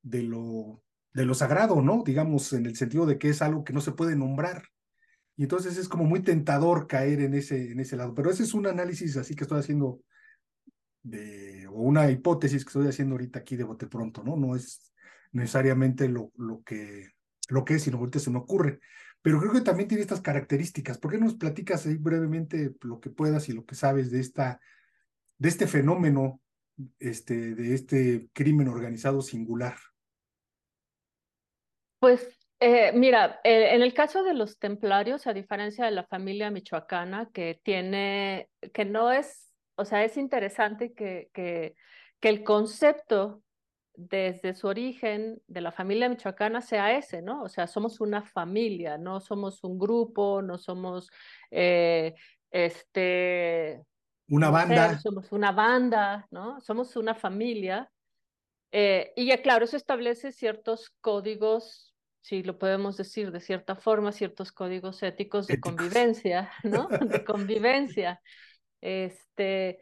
[0.00, 2.02] de lo, de lo sagrado, ¿no?
[2.02, 4.64] Digamos, en el sentido de que es algo que no se puede nombrar.
[5.36, 8.14] Y entonces es como muy tentador caer en ese, en ese lado.
[8.14, 10.00] Pero ese es un análisis así que estoy haciendo
[11.68, 14.36] o una hipótesis que estoy haciendo ahorita aquí de bote pronto, ¿no?
[14.36, 14.90] No es
[15.32, 17.10] necesariamente lo, lo, que,
[17.50, 18.80] lo que es, sino ahorita se me ocurre.
[19.26, 20.98] Pero creo que también tiene estas características.
[20.98, 24.60] ¿Por qué nos platicas ahí brevemente lo que puedas y lo que sabes de, esta,
[25.36, 26.40] de este fenómeno,
[27.00, 29.74] este, de este crimen organizado singular?
[31.98, 36.52] Pues eh, mira, eh, en el caso de los templarios, a diferencia de la familia
[36.52, 41.74] michoacana, que tiene, que no es o sea, es interesante que, que,
[42.20, 43.42] que el concepto
[43.96, 47.42] desde su origen de la familia michoacana sea ese, ¿no?
[47.42, 51.10] O sea, somos una familia, no somos un grupo, no somos
[51.50, 52.14] eh,
[52.50, 53.84] este
[54.28, 54.98] una banda.
[54.98, 56.60] somos una banda, ¿no?
[56.60, 57.90] Somos una familia.
[58.72, 64.12] Eh, y ya claro, eso establece ciertos códigos, si lo podemos decir de cierta forma,
[64.12, 66.88] ciertos códigos éticos de convivencia, ¿no?
[67.20, 68.20] De convivencia.
[68.80, 69.80] Este,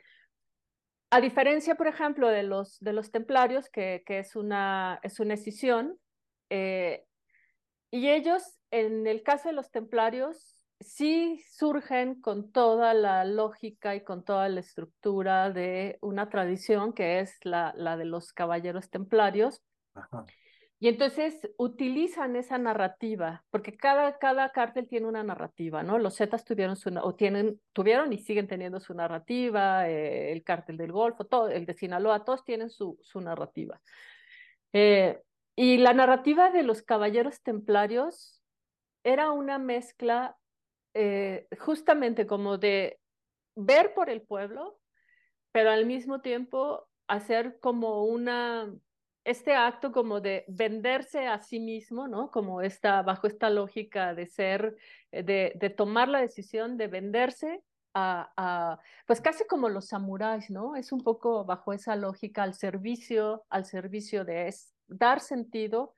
[1.15, 5.97] a diferencia, por ejemplo, de los, de los templarios, que, es, una, es una escisión,
[6.51, 7.05] eh,
[7.93, 14.03] y ellos, en el caso de los templarios, sí surgen con toda la lógica y
[14.03, 19.63] con toda la estructura de una tradición que es la, la de los caballeros templarios.
[19.95, 20.27] Ajá.
[20.85, 25.99] Y entonces utilizan esa narrativa, porque cada, cada cártel tiene una narrativa, ¿no?
[25.99, 30.77] Los Zetas tuvieron su, o tienen, tuvieron y siguen teniendo su narrativa, eh, el cártel
[30.77, 33.81] del Golfo, todo, el de Sinaloa, todos tienen su, su narrativa.
[34.75, 35.23] Eh,
[35.57, 38.43] y la narrativa de los caballeros templarios
[39.05, 40.37] era una mezcla
[40.93, 43.01] eh, justamente como de
[43.57, 44.79] ver por el pueblo,
[45.51, 48.71] pero al mismo tiempo hacer como una
[49.25, 52.31] este acto como de venderse a sí mismo, ¿no?
[52.31, 54.77] Como está bajo esta lógica de ser,
[55.13, 57.63] eh, de, de tomar la decisión de venderse
[57.95, 60.77] a, a, pues casi como los samuráis, ¿no?
[60.77, 65.95] Es un poco bajo esa lógica al servicio, al servicio de es, dar sentido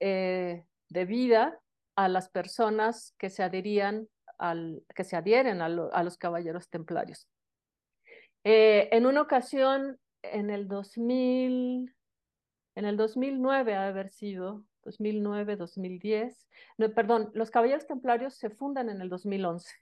[0.00, 1.60] eh, de vida
[1.96, 7.28] a las personas que se adherían al, que se adhieren a, a los caballeros templarios.
[8.44, 11.95] Eh, en una ocasión, en el 2000,
[12.76, 16.46] en el 2009 ha haber sido, 2009, 2010,
[16.78, 19.74] no, perdón, los Caballeros Templarios se fundan en el 2011.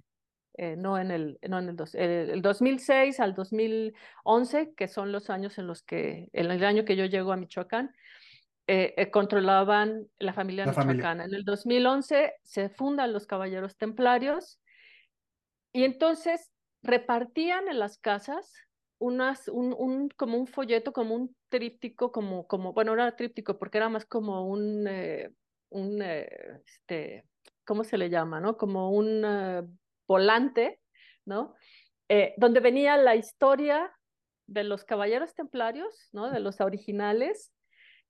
[0.57, 5.29] Eh, no en el, no en el, dos, el, 2006 al 2011, que son los
[5.29, 7.93] años en los que, en el año que yo llego a Michoacán,
[8.69, 11.25] eh, eh, controlaban la familia michoacana.
[11.25, 14.61] En el 2011 se fundan los Caballeros Templarios
[15.73, 16.53] y entonces
[16.83, 18.55] repartían en las casas
[19.05, 23.59] unas, un, un, como un folleto, como un tríptico, como, como, bueno, no era tríptico
[23.59, 24.89] porque era más como un,
[25.71, 27.25] un este,
[27.65, 28.41] ¿cómo se le llama?
[28.41, 28.57] ¿no?
[28.57, 30.81] Como un volante,
[31.25, 31.55] ¿no?
[32.09, 33.93] Eh, donde venía la historia
[34.47, 36.31] de los caballeros templarios, ¿no?
[36.31, 37.53] De los originales,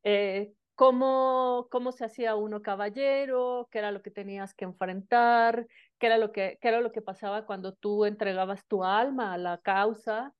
[0.02, 5.66] eh, cómo, cómo se hacía uno caballero, qué era lo que tenías que enfrentar,
[5.98, 9.38] qué era lo que, qué era lo que pasaba cuando tú entregabas tu alma a
[9.38, 10.32] la causa,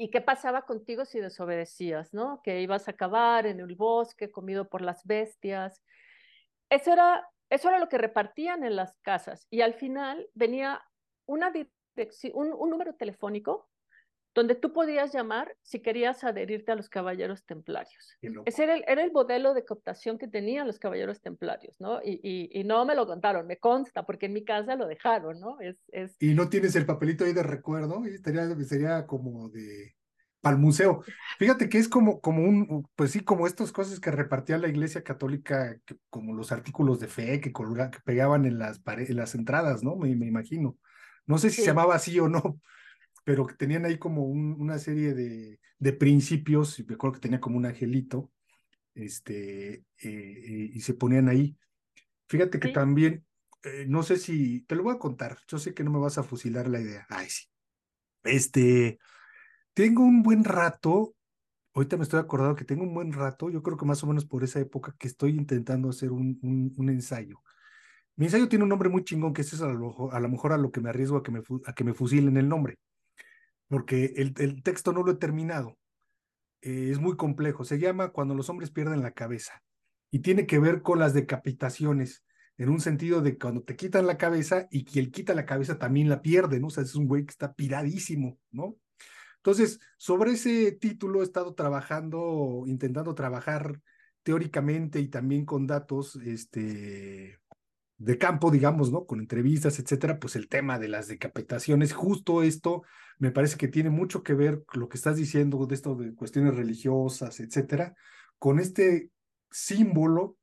[0.00, 2.40] y qué pasaba contigo si desobedecías, ¿no?
[2.42, 5.82] Que ibas a acabar en el bosque, comido por las bestias.
[6.70, 10.80] Eso era eso era lo que repartían en las casas y al final venía
[11.26, 11.52] una
[12.32, 13.68] un, número telefónico
[14.34, 18.16] donde tú podías llamar si querías adherirte a los caballeros templarios.
[18.44, 22.00] Ese era el, era el, modelo de cooptación que tenían los caballeros templarios, ¿no?
[22.02, 25.40] Y, y, y, no me lo contaron, me consta, porque en mi casa lo dejaron,
[25.40, 25.60] ¿no?
[25.60, 26.16] Es, es...
[26.20, 29.94] Y no tienes el papelito ahí de recuerdo, y sería, sería como de
[30.40, 31.02] para el museo.
[31.38, 35.02] Fíjate que es como, como un, pues sí, como estas cosas que repartía la iglesia
[35.02, 39.96] católica, como los artículos de fe que, que pegaban en las, en las entradas, ¿no?
[39.96, 40.78] Me, me, imagino.
[41.26, 42.60] No sé si se llamaba así o no,
[43.30, 47.38] pero que tenían ahí como una serie de, de principios, y me acuerdo que tenía
[47.38, 48.32] como un angelito,
[48.92, 51.56] este, eh, eh, y se ponían ahí.
[52.26, 53.24] Fíjate que también,
[53.62, 56.18] eh, no sé si, te lo voy a contar, yo sé que no me vas
[56.18, 57.06] a fusilar la idea.
[57.08, 57.46] Ay, sí.
[58.24, 58.98] Este,
[59.74, 61.14] tengo un buen rato,
[61.72, 64.24] ahorita me estoy acordando que tengo un buen rato, yo creo que más o menos
[64.24, 66.36] por esa época que estoy intentando hacer un,
[66.76, 67.40] un, ensayo.
[68.16, 70.58] Mi ensayo tiene un nombre muy chingón, que es a lo, a lo mejor a
[70.58, 72.80] lo que me arriesgo a que me, a que me fusilen el nombre,
[73.70, 75.78] porque el, el texto no lo he terminado.
[76.60, 77.64] Eh, es muy complejo.
[77.64, 79.62] Se llama Cuando los hombres pierden la cabeza
[80.10, 82.24] y tiene que ver con las decapitaciones,
[82.58, 86.08] en un sentido de cuando te quitan la cabeza y quien quita la cabeza también
[86.08, 86.66] la pierde, ¿no?
[86.66, 88.76] O sea, es un güey que está piradísimo, ¿no?
[89.36, 93.80] Entonces, sobre ese título he estado trabajando, intentando trabajar
[94.24, 97.38] teóricamente y también con datos este,
[98.00, 99.04] de campo, digamos, ¿no?
[99.04, 102.82] Con entrevistas, etcétera, pues el tema de las decapitaciones, justo esto
[103.18, 106.56] me parece que tiene mucho que ver lo que estás diciendo de esto de cuestiones
[106.56, 107.94] religiosas, etcétera,
[108.38, 109.10] con este
[109.50, 110.38] símbolo,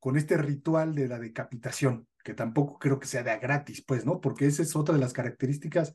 [0.00, 4.06] con este ritual de la decapitación, que tampoco creo que sea de a gratis, pues,
[4.06, 4.22] ¿no?
[4.22, 5.92] Porque esa es otra de las características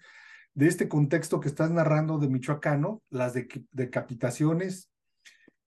[0.54, 3.34] de este contexto que estás narrando de Michoacano, las
[3.72, 4.92] decapitaciones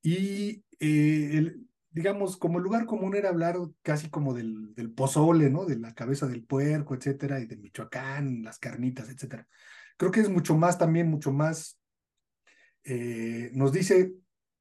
[0.01, 5.65] y eh, el, digamos, como lugar común era hablar casi como del, del, pozole, ¿no?
[5.65, 9.47] De la cabeza del puerco, etcétera, y de Michoacán, las carnitas, etcétera.
[9.97, 11.79] Creo que es mucho más también, mucho más,
[12.85, 14.15] eh, nos dice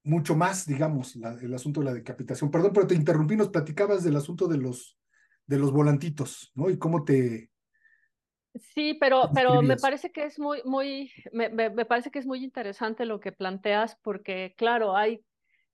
[0.04, 2.50] mucho más, digamos, el asunto de la decapitación.
[2.50, 4.98] Perdón, pero te interrumpí, nos platicabas del asunto de los,
[5.46, 6.70] de los volantitos, ¿no?
[6.70, 7.52] Y cómo te,
[8.56, 12.44] Sí, pero, pero me parece que es muy, muy, me, me, parece que es muy
[12.44, 15.24] interesante lo que planteas, porque claro, hay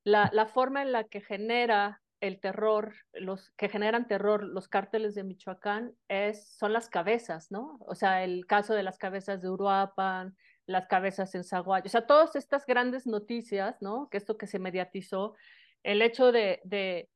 [0.05, 5.15] la, la forma en la que genera el terror, los que generan terror los cárteles
[5.15, 7.77] de Michoacán es, son las cabezas, ¿no?
[7.81, 10.35] O sea, el caso de las cabezas de Uruapan,
[10.67, 14.07] las cabezas en Zaguayo, o sea, todas estas grandes noticias, ¿no?
[14.09, 15.35] Que esto que se mediatizó,
[15.83, 17.09] el hecho de, de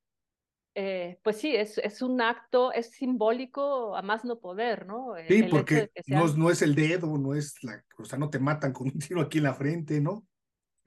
[0.75, 5.13] eh, pues sí, es, es, un acto, es simbólico a más no poder, ¿no?
[5.27, 8.73] Sí, porque no, no, es el dedo, no es la, o sea, no te matan
[8.73, 10.27] con un tiro aquí en la frente, ¿no?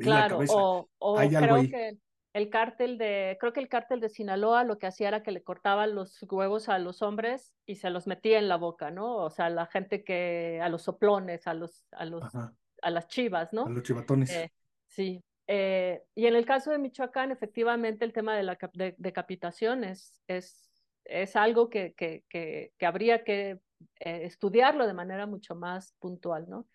[0.02, 1.98] Claro, o, o creo que
[2.32, 5.42] el cártel de, creo que el cártel de Sinaloa lo que hacía era que le
[5.42, 9.16] cortaban los huevos a los hombres y se los metía en la boca, ¿no?
[9.16, 13.52] O sea, la gente que, a los soplones, a los, a los, a las chivas,
[13.52, 13.66] ¿no?
[13.66, 14.30] A los chivatones.
[14.30, 14.50] Eh,
[14.86, 18.58] sí, eh, y en el caso de Michoacán, efectivamente, el tema de la
[18.96, 20.70] decapitación es, es,
[21.04, 23.60] es, algo que, que, que, habría que
[24.00, 26.66] eh, estudiarlo de manera mucho más puntual, ¿no?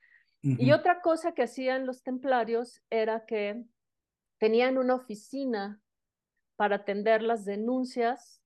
[0.57, 3.63] Y otra cosa que hacían los templarios era que
[4.38, 5.81] tenían una oficina
[6.55, 8.41] para atender las denuncias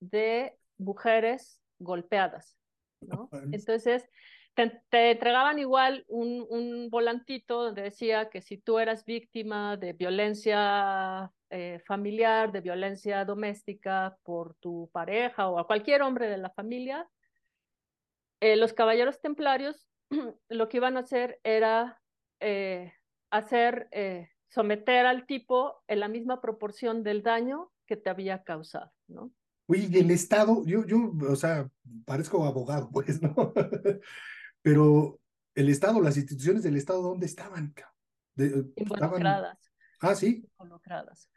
[0.00, 2.56] de mujeres golpeadas,
[3.00, 3.28] ¿no?
[3.52, 4.08] Entonces,
[4.54, 11.30] te, entregaban igual un, un, volantito donde decía que si tú eras víctima de violencia
[11.50, 17.08] eh, familiar, de violencia doméstica por tu pareja o a cualquier hombre de la familia,
[18.40, 19.86] eh, los caballeros templarios
[20.48, 22.00] lo que iban a hacer era
[22.40, 22.92] eh,
[23.30, 28.92] hacer, eh, someter al tipo en la misma proporción del daño que te había causado,
[29.08, 29.32] ¿no?
[29.68, 31.68] Oye, y el Estado, yo, yo, o sea,
[32.04, 33.34] parezco abogado, pues, ¿no?
[34.62, 35.18] Pero
[35.54, 37.74] el Estado, las instituciones del Estado, ¿dónde estaban?
[38.36, 39.58] Involucradas.
[40.00, 40.46] Ah, sí.
[40.58, 41.28] Involucradas.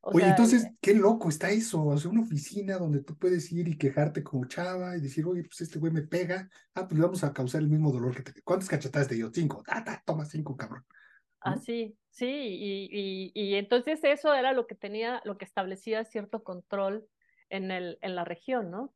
[0.00, 1.84] Oye, entonces, qué loco está eso.
[1.84, 5.44] O sea, una oficina donde tú puedes ir y quejarte como chava y decir, oye,
[5.44, 6.48] pues este güey me pega.
[6.74, 8.42] Ah, pues vamos a causar el mismo dolor que te.
[8.42, 9.30] ¿Cuántas cachetadas te dio?
[9.32, 9.62] Cinco.
[9.68, 10.84] Ah, toma cinco, cabrón.
[11.40, 12.26] Ah, sí, sí.
[12.26, 17.06] Y, y, entonces eso era lo que tenía, lo que establecía cierto control
[17.48, 18.92] en, el, en la región, ¿no?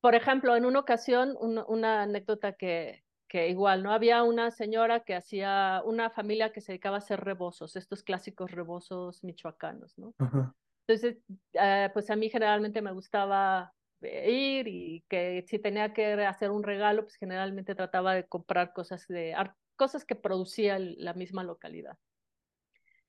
[0.00, 3.92] Por ejemplo, en una ocasión, una anécdota que, que igual, ¿no?
[3.94, 8.50] Había una señora que hacía, una familia que se dedicaba a hacer rebozos, estos clásicos
[8.50, 10.12] rebozos michoacanos, ¿no?
[10.86, 11.16] Entonces,
[11.54, 16.62] eh, pues a mí generalmente me gustaba ir y que si tenía que hacer un
[16.62, 19.34] regalo, pues generalmente trataba de comprar cosas, de,
[19.76, 21.96] cosas que producía la misma localidad.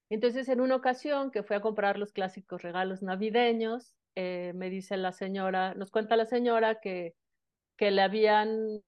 [0.10, 4.96] Entonces, en una ocasión que fui a comprar los clásicos regalos navideños, eh, me dice
[4.96, 7.14] la señora, nos cuenta la señora que,
[7.76, 8.82] que le habían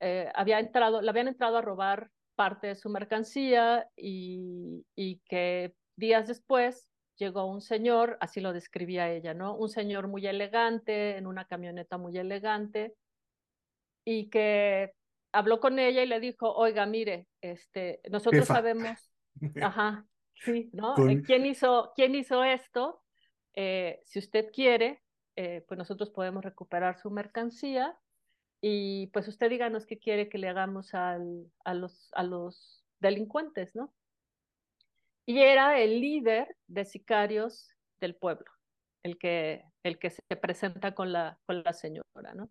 [0.00, 5.74] eh, había entrado, le habían entrado a robar parte de su mercancía y, y que
[5.96, 9.56] días después llegó un señor, así lo describía ella, ¿no?
[9.56, 12.94] Un señor muy elegante, en una camioneta muy elegante,
[14.04, 14.92] y que
[15.32, 19.12] habló con ella y le dijo, oiga, mire, este, nosotros sabemos,
[19.62, 20.94] ajá, sí, ¿no?
[21.08, 23.02] Eh, ¿Quién, hizo, ¿Quién hizo esto?
[23.54, 25.02] Eh, si usted quiere,
[25.34, 27.96] pues nosotros podemos recuperar su mercancía
[28.60, 31.18] y pues usted díganos qué quiere que le hagamos a,
[31.74, 33.92] los, a los delincuentes, ¿no?
[35.26, 38.50] Y era el líder de sicarios del pueblo,
[39.02, 42.50] el que, el que se presenta con la, con la señora, ¿no?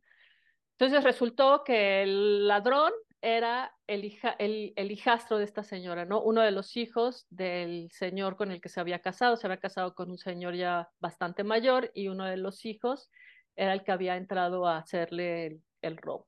[0.79, 6.21] Entonces resultó que el ladrón era el, hija, el, el, hijastro de esta señora, ¿no?
[6.21, 9.95] Uno de los hijos del señor con el que se había casado, se había casado
[9.95, 13.09] con un señor ya bastante mayor y uno de los hijos
[13.55, 16.27] era el que había entrado a hacerle el, el robo.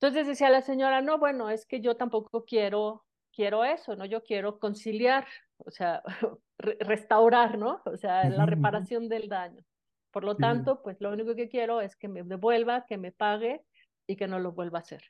[0.00, 4.04] Entonces decía la señora, no, bueno, es que yo tampoco quiero, quiero eso, ¿no?
[4.04, 5.26] Yo quiero conciliar,
[5.58, 6.02] o sea,
[6.58, 7.80] restaurar, ¿no?
[7.86, 9.64] O sea, la reparación del daño.
[10.10, 13.62] Por lo tanto, pues lo único que quiero es que me devuelva, que me pague
[14.06, 15.02] y que no lo vuelva a hacer.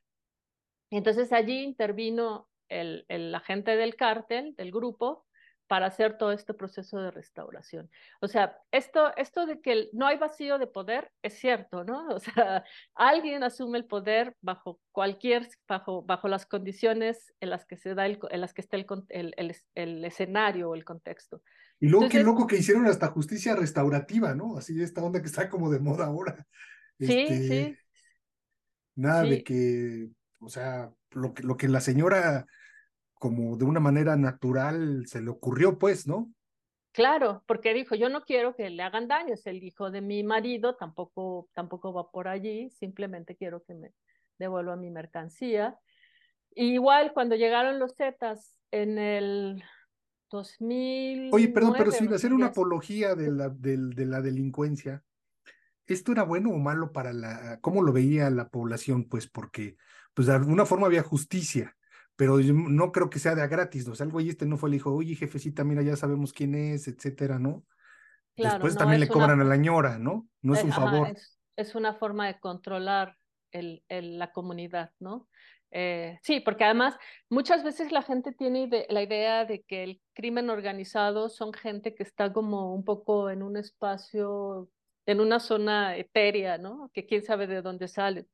[0.91, 5.24] entonces allí intervino el, el agente del cártel, del grupo,
[5.67, 7.91] para hacer todo este proceso de restauración.
[8.21, 12.09] O sea, esto, esto de que no hay vacío de poder es cierto, ¿no?
[12.15, 17.77] O sea, alguien asume el poder bajo cualquier, bajo, bajo las condiciones en las que
[17.77, 21.43] se da, el, en las que está el, el, el, escenario o el contexto.
[21.81, 24.57] Y luego qué loco que hicieron hasta justicia restaurativa, ¿no?
[24.57, 26.47] Así esta onda que está como de moda ahora.
[26.99, 27.77] Sí, este, sí.
[28.97, 32.47] Nada de que, o sea, lo que, lo que la señora
[33.25, 36.31] como de una manera natural se le ocurrió, pues, ¿no?
[36.93, 40.23] Claro, porque dijo, yo no quiero que le hagan daño, es el hijo de mi
[40.23, 43.95] marido, tampoco, tampoco va por allí, simplemente quiero que me
[44.39, 45.79] devuelva mi mercancía.
[46.55, 49.65] igual cuando llegaron los Zetas en el
[50.31, 51.31] 2000.
[51.33, 55.03] Oye, perdón, pero sin hacer una apología de la, de, de la delincuencia,
[55.87, 59.09] ¿esto era bueno o malo para la, cómo lo veía la población?
[59.09, 59.79] Pues porque,
[60.13, 61.75] pues de alguna forma había justicia
[62.17, 63.93] pero no creo que sea de a gratis, ¿no?
[63.93, 66.55] O sea, el güey este no fue, le dijo, oye, jefecita, mira, ya sabemos quién
[66.55, 67.65] es, etcétera, ¿no?
[68.37, 70.29] Claro, Después también le cobran a la ñora, ¿no?
[70.43, 71.15] No es, un favor.
[71.57, 73.17] es, una forma de controlar
[73.53, 75.29] el, el, la comunidad, ¿no?
[75.77, 76.97] Eh, sí, porque además
[77.29, 82.05] muchas veces la gente tiene la idea de que el crimen organizado son gente que
[82.05, 84.69] está como un poco en un espacio,
[85.05, 86.91] en una zona etérea, ¿no?
[86.95, 88.27] Que quién sabe de dónde sale.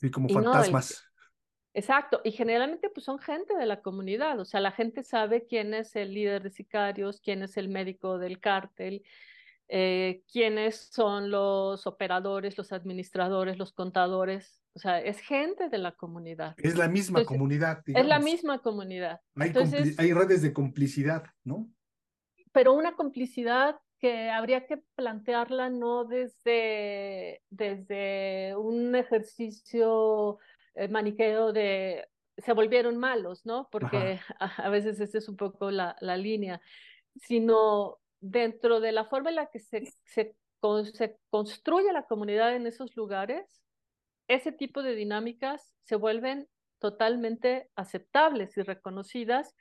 [0.00, 1.06] Sí, como fantasmas.
[1.76, 5.74] Exacto, y generalmente pues son gente de la comunidad, o sea, la gente sabe quién
[5.74, 9.04] es el líder de sicarios, quién es el médico del cártel,
[9.68, 15.92] eh, quiénes son los operadores, los administradores, los contadores, o sea, es gente de la
[15.92, 16.54] comunidad.
[16.56, 17.82] Es la misma comunidad.
[17.84, 19.20] Es la misma comunidad.
[19.34, 19.52] Hay,
[19.98, 21.68] hay redes de complicidad, ¿no?
[22.52, 30.38] Pero una complicidad que habría que plantearla no desde, desde un ejercicio
[30.76, 32.06] eh, maniqueo de
[32.38, 33.68] se volvieron malos, ¿no?
[33.70, 36.60] Porque a, veces esa es un poco la, la, línea,
[37.16, 40.36] sino dentro de la forma en la que se, se,
[40.92, 43.62] se construye la comunidad en esos lugares,
[44.28, 46.48] ese tipo de dinámicas se vuelven
[46.78, 49.54] totalmente aceptables y reconocidas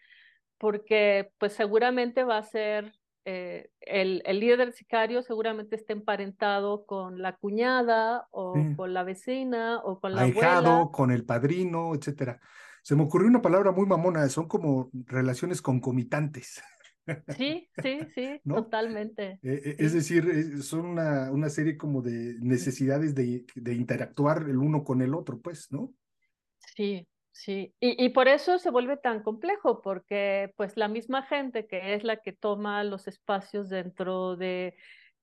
[0.57, 2.93] porque pues seguramente va a ser
[3.25, 9.03] eh, el, el, líder del sicario seguramente esté emparentado con la cuñada o con la
[9.03, 10.91] vecina o con la Ahijado, abuela.
[10.91, 12.39] con el padrino, etcétera.
[12.83, 16.61] Se me ocurrió una palabra muy mamona, son como relaciones concomitantes.
[17.37, 19.39] Sí, sí, sí, totalmente.
[19.43, 24.57] Eh, eh, es decir, son una, una, serie como de necesidades de, de, interactuar el
[24.57, 25.93] uno con el otro, pues, ¿no?
[26.75, 27.75] Sí, sí.
[27.79, 32.03] Y, y, por eso se vuelve tan complejo, porque pues la misma gente que es
[32.03, 34.75] la que toma los espacios dentro de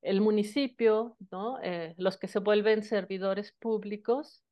[0.02, 1.58] el municipio, ¿no?
[1.62, 4.44] Eh, los que se vuelven servidores públicos,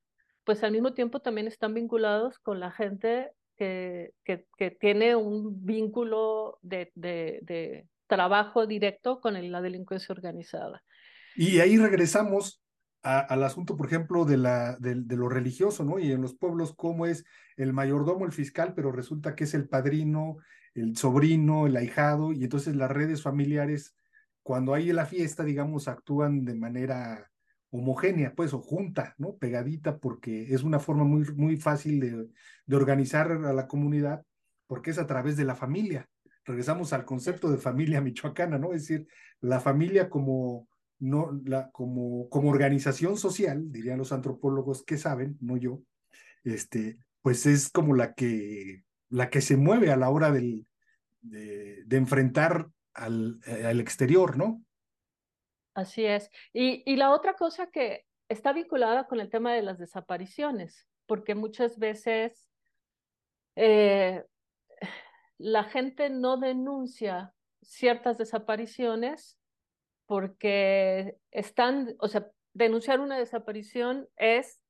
[0.45, 6.59] pues al mismo tiempo también están vinculados con la gente que, que, tiene un vínculo
[6.63, 10.83] de, de, trabajo directo con la delincuencia organizada.
[11.37, 12.60] Y ahí regresamos
[13.03, 15.99] al asunto, por ejemplo, de, la, de, lo religioso, ¿no?
[15.99, 17.25] Y en los pueblos, cómo es
[17.57, 20.37] el mayordomo, el fiscal, pero resulta que es el padrino,
[20.75, 23.97] el sobrino, el ahijado, y entonces las redes familiares,
[24.43, 27.31] cuando hay la fiesta, digamos, actúan de manera
[27.71, 29.37] homogénea, pues, o junta, ¿no?
[29.37, 32.29] Pegadita, porque es una forma muy, muy fácil de,
[32.67, 34.23] de, organizar a la comunidad,
[34.67, 36.09] porque es a través de la familia.
[36.45, 38.73] Regresamos al concepto de familia michoacana, ¿no?
[38.73, 39.07] Es decir,
[39.41, 40.69] la familia como,
[41.01, 45.81] no, la, como, como organización social, dirían los antropólogos que saben, no yo,
[46.45, 50.67] este, pues es como la que, la que se mueve a la hora del,
[51.21, 54.63] de, de enfrentar al, al exterior, ¿no?
[55.75, 56.31] Así es.
[56.53, 61.35] Y, y la otra cosa que está vinculada con el tema de las desapariciones, porque
[61.35, 62.49] muchas veces
[63.57, 64.25] eh,
[65.39, 69.40] la gente no denuncia ciertas desapariciones
[70.11, 74.61] porque están, o sea, denunciar una desaparición es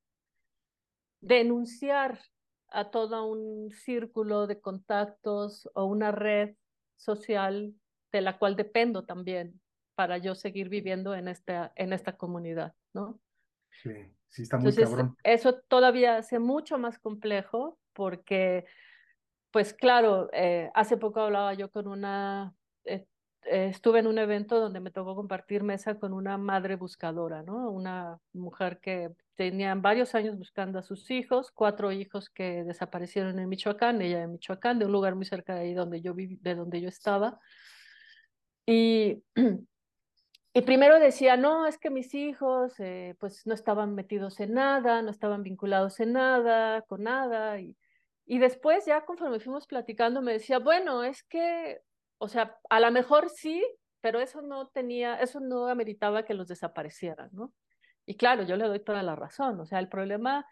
[1.22, 2.20] denunciar
[2.68, 6.57] a todo un círculo de contactos o una red
[6.97, 7.72] social
[8.12, 9.62] de la cual dependo también
[9.95, 13.18] para yo seguir viviendo en esta, en esta comunidad, ¿no?
[13.70, 13.95] Sí,
[14.28, 18.66] sí está muy Entonces, Eso todavía hace mucho más complejo porque,
[19.51, 22.55] pues claro, eh, hace poco hablaba yo con una,
[23.45, 27.70] estuve en un evento donde me tocó compartir mesa con una madre buscadora, ¿no?
[27.70, 33.49] Una mujer que tenía varios años buscando a sus hijos, cuatro hijos que desaparecieron en
[33.49, 36.55] Michoacán, ella en Michoacán, de un lugar muy cerca de ahí donde yo viví, de
[36.55, 37.38] donde yo estaba.
[38.66, 39.22] Y
[40.53, 45.01] Y primero decía, no, es que mis hijos eh, pues no estaban metidos en nada,
[45.01, 47.61] no estaban vinculados en nada, con nada.
[47.61, 47.76] Y,
[48.26, 51.82] y después ya conforme fuimos platicando me decía, bueno, es que,
[52.20, 53.64] o sea, a lo mejor sí,
[54.02, 57.52] pero eso no tenía, eso no ameritaba que los desaparecieran, ¿no?
[58.06, 59.58] Y claro, yo le doy toda la razón.
[59.58, 60.46] O sea, el problema,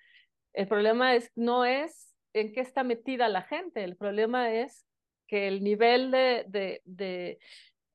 [0.55, 4.87] el problema es, no es en qué está metida la gente, el problema es
[5.27, 7.39] que el nivel de, de, de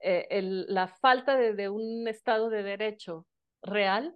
[0.01, 3.26] eh, el, la falta de, de, un Estado de Derecho
[3.63, 4.15] real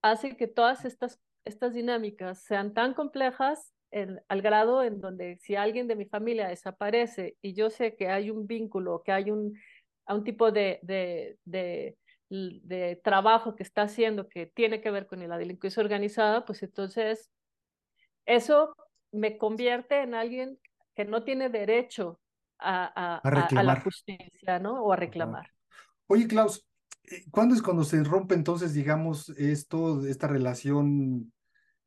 [0.00, 5.56] hace que todas estas, estas dinámicas sean tan complejas en, al grado en donde si
[5.56, 9.58] alguien de mi familia desaparece y yo sé que hay un vínculo, que hay un,
[10.06, 11.96] un tipo de, de, de,
[12.28, 17.30] de trabajo que está haciendo que tiene que ver con la delincuencia organizada, pues entonces
[18.26, 18.76] eso
[19.12, 20.58] me convierte en alguien
[20.94, 22.20] que no tiene derecho
[22.58, 24.82] a, a, la justicia, ¿no?
[24.82, 25.50] O a reclamar.
[26.06, 26.66] Oye, Klaus,
[27.04, 31.32] eh, ¿cuándo es cuando se rompe entonces, digamos, esto, esta relación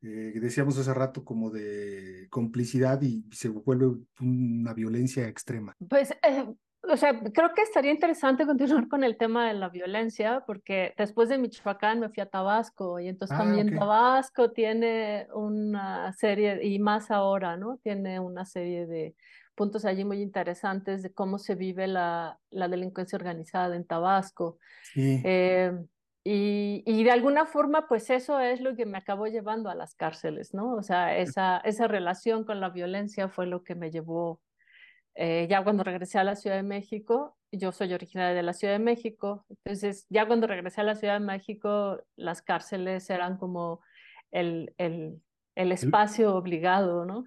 [0.02, 5.76] eh, decíamos hace rato como de complicidad y se vuelve una violencia extrema?
[5.88, 6.46] Pues, eh,
[6.82, 11.28] o sea, creo que estaría interesante continuar con el tema de la violencia, porque después
[11.28, 16.78] de Michoacán me fui a Tabasco y entonces ah, también Tabasco tiene una serie, y
[16.78, 17.78] más ahora, ¿no?
[17.82, 19.14] Tiene una serie de
[19.54, 24.58] puntos allí muy interesantes de cómo se vive la, la delincuencia organizada en Tabasco.
[24.96, 25.72] Eh,
[26.24, 29.94] y, y, de alguna forma, pues eso es lo que me acabó llevando a las
[29.94, 30.74] cárceles, ¿no?
[30.74, 34.40] O sea, esa, esa relación con la violencia fue lo que me llevó,
[35.14, 38.74] eh, ya cuando regresé a la Ciudad de México, yo soy originaria de la Ciudad
[38.74, 43.80] de México, entonces ya cuando regresé a la Ciudad de México, las cárceles eran como
[44.30, 45.20] el, el,
[45.56, 47.24] el espacio obligado, ¿no?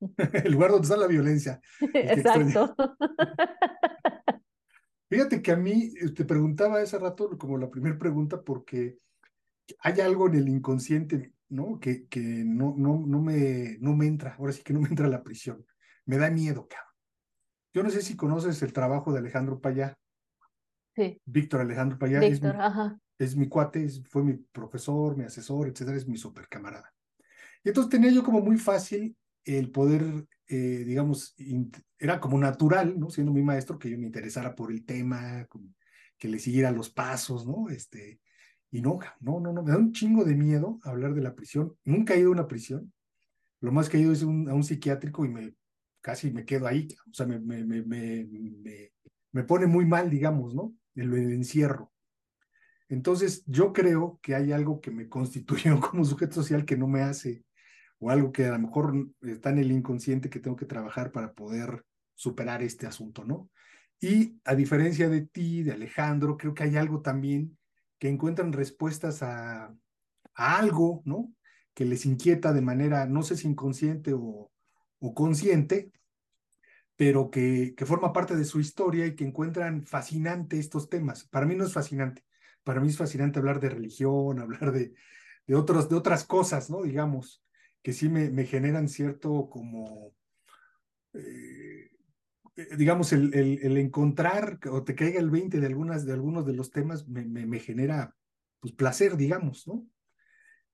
[0.44, 1.60] el lugar donde está la violencia.
[1.94, 2.74] Exacto.
[5.12, 8.96] Fíjate que a mí eh, te preguntaba ese rato como la primera pregunta porque
[9.80, 11.78] hay algo en el inconsciente, ¿no?
[11.78, 15.04] Que, que no, no, no, me, no me entra, ahora sí que no me entra
[15.04, 15.66] a la prisión.
[16.06, 16.94] Me da miedo, cabrón.
[17.74, 19.98] Yo no sé si conoces el trabajo de Alejandro Payá.
[20.96, 21.20] Sí.
[21.26, 22.18] Víctor Alejandro Payá.
[22.18, 23.00] Víctor, es mi, ajá.
[23.18, 26.90] Es mi cuate, fue mi profesor, mi asesor, etcétera, es mi super camarada.
[27.62, 31.34] Y entonces tenía yo como muy fácil el poder, eh, digamos,
[31.98, 33.08] era como natural, ¿no?
[33.08, 35.48] Siendo mi maestro, que yo me interesara por el tema,
[36.18, 37.70] que le siguiera los pasos, ¿no?
[37.70, 38.20] Este,
[38.70, 41.74] y no, no, no, no, me da un chingo de miedo hablar de la prisión.
[41.84, 42.92] Nunca he ido a una prisión.
[43.60, 45.54] Lo más que he ido es a un psiquiátrico y me
[46.02, 46.86] casi me quedo ahí.
[47.10, 48.28] O sea, me, me, me,
[49.32, 50.74] me, pone muy mal, digamos, ¿no?
[50.94, 51.90] El encierro.
[52.90, 57.00] Entonces, yo creo que hay algo que me constituyó como sujeto social que no me
[57.00, 57.42] hace,
[58.02, 61.32] o algo que a lo mejor está en el inconsciente que tengo que trabajar para
[61.34, 61.84] poder
[62.16, 63.48] superar este asunto, ¿no?
[64.00, 67.56] Y a diferencia de ti, de Alejandro, creo que hay algo también
[68.00, 69.72] que encuentran respuestas a,
[70.34, 71.32] a algo, ¿no?
[71.74, 74.50] Que les inquieta de manera, no sé si inconsciente o,
[75.14, 75.92] consciente,
[76.96, 81.28] pero que, que forma parte de su historia y que encuentran fascinante estos temas.
[81.28, 82.24] Para mí no es fascinante,
[82.64, 84.92] para mí es fascinante hablar de religión, hablar de,
[85.46, 86.82] de, otros, de otras cosas, ¿no?
[86.82, 87.44] Digamos,
[87.82, 90.14] que sí me, me generan cierto como,
[91.14, 91.90] eh,
[92.56, 96.54] eh, digamos, el, el, encontrar o te caiga el 20 de, algunas, de algunos de
[96.54, 98.14] los temas me, me, genera
[98.60, 99.86] pues, placer, digamos, ¿no?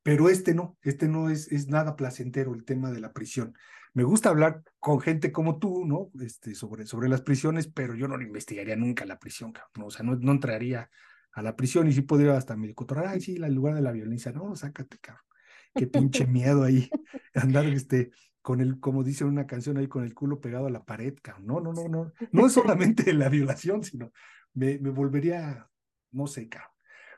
[0.02, 3.54] Pero este no, este no es, es nada placentero, el tema de la prisión.
[3.94, 6.10] Me gusta hablar con gente como tú, ¿no?
[6.20, 9.86] Este, sobre, sobre las prisiones, pero yo no investigaría nunca la prisión, ¿no?
[9.86, 10.90] O sea, no, no entraría
[11.32, 12.74] a la prisión y sí podría hasta me
[13.06, 15.27] ay, sí, el lugar de la violencia, no, sácate, cabrón.
[15.74, 16.90] Qué pinche miedo ahí,
[17.34, 18.10] andar este,
[18.42, 21.46] con el, como dice una canción ahí, con el culo pegado a la pared, cabrón.
[21.46, 22.12] No, no, no, no.
[22.32, 24.12] No es solamente la violación, sino
[24.54, 25.68] me, me volvería,
[26.12, 26.72] no sé, cabrón.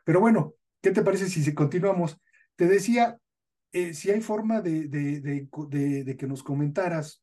[0.05, 2.21] Pero bueno, ¿qué te parece si, continuamos?
[2.57, 3.19] Te decía,
[3.73, 7.23] eh, si hay forma de, de, de, de, que nos comentaras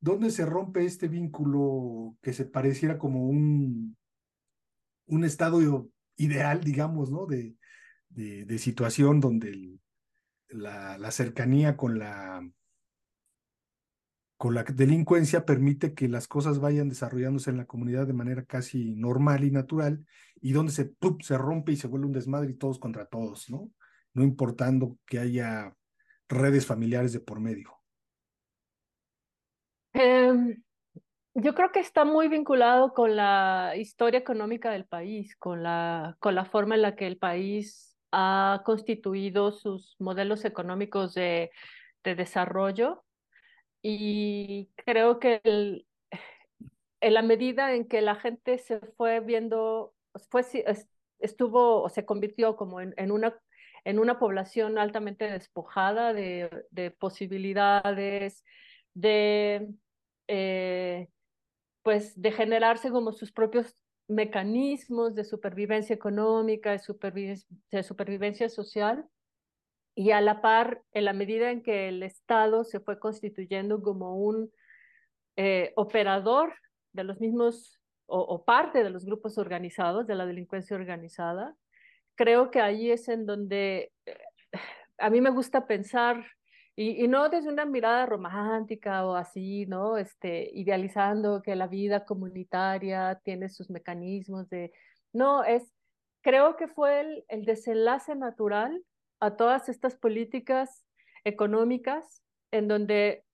[0.00, 3.96] dónde se rompe este vínculo que se pareciera como un,
[5.06, 7.26] un estado ideal, digamos, ¿no?
[7.26, 7.54] De,
[8.08, 9.78] de, situación donde
[10.52, 12.48] la, la, cercanía con la,
[14.36, 18.94] con la delincuencia permite que las cosas vayan desarrollándose en la comunidad de manera casi
[18.94, 20.04] normal y natural,
[20.40, 23.70] y donde se, se rompe y se vuelve un desmadre y todos contra todos, ¿no?
[24.14, 25.74] No importando que haya
[26.28, 27.72] redes familiares de por medio?
[29.92, 30.62] Em,
[31.34, 36.34] yo creo que está muy vinculado con la historia económica del país, con la, con
[36.34, 41.50] la forma en la que el país ha constituido sus modelos económicos de,
[42.04, 43.04] de desarrollo.
[43.82, 49.94] Y creo que en la medida en que la gente se fue viendo,
[50.30, 50.44] fue,
[51.18, 53.36] estuvo o se convirtió como en, en una
[53.84, 58.44] en una población altamente despojada de, de posibilidades,
[58.94, 59.68] de,
[60.28, 61.08] eh,
[61.82, 63.76] pues, de generarse como sus propios
[64.08, 69.06] mecanismos de supervivencia económica, de supervivencia, social,
[69.94, 74.16] y a la par, en la medida en que el Estado se fue constituyendo como
[74.16, 74.50] un
[75.36, 76.54] eh, operador
[76.92, 81.54] de los mismos o, o, parte de los grupos organizados, de la delincuencia organizada,
[82.14, 84.18] creo que ahí es en donde eh,
[84.98, 86.24] a mí me gusta pensar,
[86.74, 89.98] y, no desde una mirada romántica o así, ¿no?
[89.98, 94.72] Este, idealizando que la vida comunitaria tiene sus mecanismos de...
[95.12, 95.70] No, es,
[96.22, 98.82] creo que fue el, el desenlace natural
[99.20, 100.84] a todas estas políticas
[101.24, 103.24] económicas en donde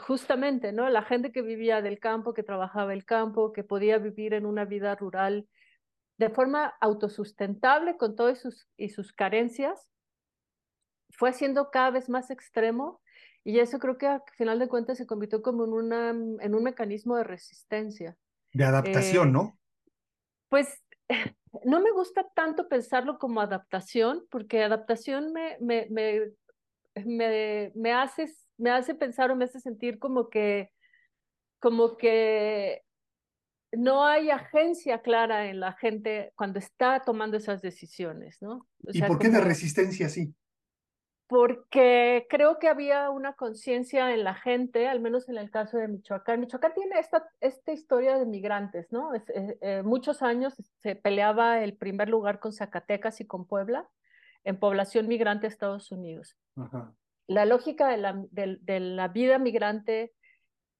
[0.00, 0.88] justamente, ¿no?
[0.90, 4.64] La gente que vivía del campo, que trabajaba el campo, que podía vivir en una
[4.64, 5.48] vida rural
[6.18, 9.88] de forma autosustentable con todas sus, y sus carencias,
[11.16, 13.00] fue siendo cada vez más extremo
[13.44, 16.62] y eso creo que al final de cuentas se convirtió como en, una, en un
[16.62, 18.16] mecanismo de resistencia.
[18.52, 19.58] De adaptación, eh, ¿no?
[20.48, 20.82] Pues
[21.64, 26.32] no me gusta tanto pensarlo como adaptación, porque adaptación me, me, me,
[27.04, 30.70] me, me, hace, me hace pensar o me hace sentir como que,
[31.60, 32.82] como que
[33.72, 38.68] no hay agencia clara en la gente cuando está tomando esas decisiones, ¿no?
[38.86, 40.34] O ¿Y por qué como, de resistencia sí?
[41.26, 45.88] Porque creo que había una conciencia en la gente, al menos en el caso de
[45.88, 46.40] Michoacán.
[46.40, 49.14] Michoacán tiene esta, esta historia de migrantes, ¿no?
[49.14, 53.88] Es, eh, eh, muchos años se peleaba el primer lugar con Zacatecas y con Puebla
[54.44, 56.36] en población migrante a Estados Unidos.
[56.56, 56.94] Ajá.
[57.26, 60.12] La lógica de la, de, de la vida migrante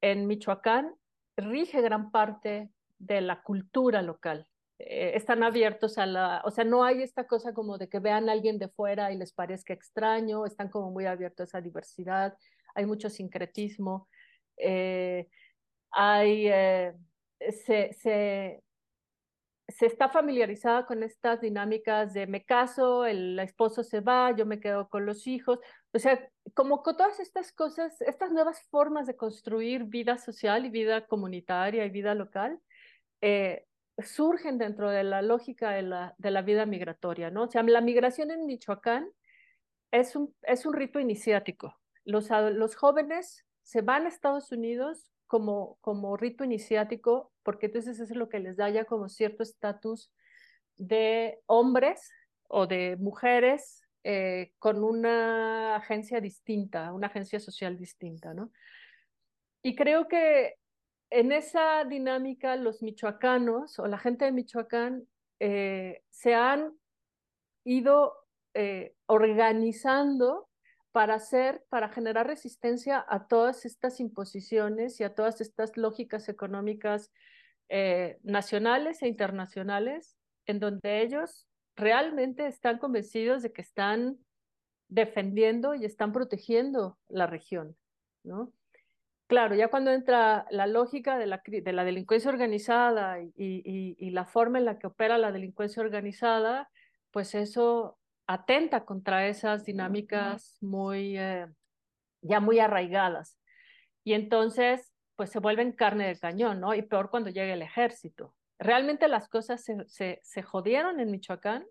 [0.03, 0.95] en Michoacán
[1.39, 4.47] rige gran parte de la cultura local.
[4.87, 8.29] Eh, están abiertos a la, o sea, no hay esta cosa como de que vean
[8.29, 12.37] a alguien de fuera y les parezca extraño, están como muy abiertos a esa diversidad,
[12.75, 14.09] hay mucho sincretismo,
[14.59, 15.29] eh,
[15.91, 16.93] hay, eh,
[17.41, 18.63] se, se,
[19.69, 24.61] se, está familiarizada con estas dinámicas de me caso, el esposo se va, yo me
[24.61, 25.61] quedo con los hijos,
[25.95, 30.71] o sea, como con todas estas cosas, estas nuevas formas de construir vida social y
[30.71, 32.61] vida comunitaria y vida local,
[33.23, 33.65] eh,
[33.99, 37.45] surgen dentro de la lógica de la, de la vida migratoria, ¿no?
[37.45, 39.09] O sea, la migración en Michoacán
[39.91, 41.77] es un, es un rito iniciático.
[42.05, 48.13] Los, los jóvenes se van a Estados Unidos como, como rito iniciático, porque entonces eso
[48.13, 50.13] es lo que les da ya como cierto estatus
[50.77, 52.11] de hombres
[52.49, 58.51] o de mujeres eh, con una agencia distinta, una agencia social distinta, ¿no?
[59.63, 60.57] Y creo que
[61.15, 65.07] en esa dinámica los michoacanos o la gente de Michoacán
[65.39, 66.77] eh, se han
[67.63, 68.15] ido
[68.53, 70.49] eh, organizando
[70.91, 77.13] para hacer, para generar resistencia a todas estas imposiciones y a todas estas lógicas económicas
[77.69, 81.47] eh, nacionales e internacionales, en donde ellos
[81.77, 84.19] realmente están convencidos de que están
[84.89, 87.77] defendiendo y están protegiendo la región,
[88.25, 88.53] ¿no?
[89.27, 94.11] Claro, ya cuando entra la lógica de la, de la delincuencia organizada y, y, y,
[94.11, 96.71] la forma en la que opera la delincuencia organizada,
[97.11, 101.47] pues eso atenta contra esas dinámicas muy, eh,
[102.21, 103.39] ya muy arraigadas.
[104.03, 106.75] Y entonces, pues se vuelven carne de cañón, ¿no?
[106.75, 108.35] Y peor cuando llega el ejército.
[108.59, 111.65] Realmente las cosas se, se, se jodieron en Michoacán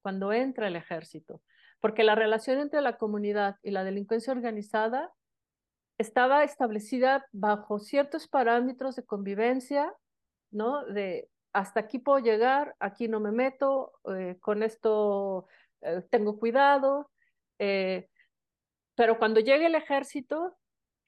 [0.00, 1.42] cuando entra el ejército,
[1.80, 5.12] porque la relación entre la comunidad y la delincuencia organizada
[5.98, 9.92] estaba establecida bajo ciertos parámetros de convivencia,
[10.50, 10.84] ¿no?
[10.84, 15.46] De hasta aquí puedo llegar, aquí no me meto, eh, con esto
[15.82, 17.10] eh, tengo cuidado.
[17.58, 18.08] Eh,
[18.96, 20.56] pero cuando llega el ejército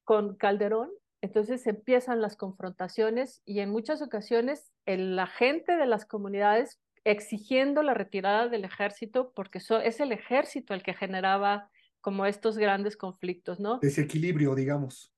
[0.04, 6.06] con Calderón, entonces empiezan las confrontaciones y en muchas ocasiones el, la gente de las
[6.06, 11.70] comunidades exigiendo la retirada del ejército porque so, es el ejército el que generaba
[12.06, 13.80] como estos grandes conflictos, ¿no?
[13.80, 15.12] Desequilibrio, digamos.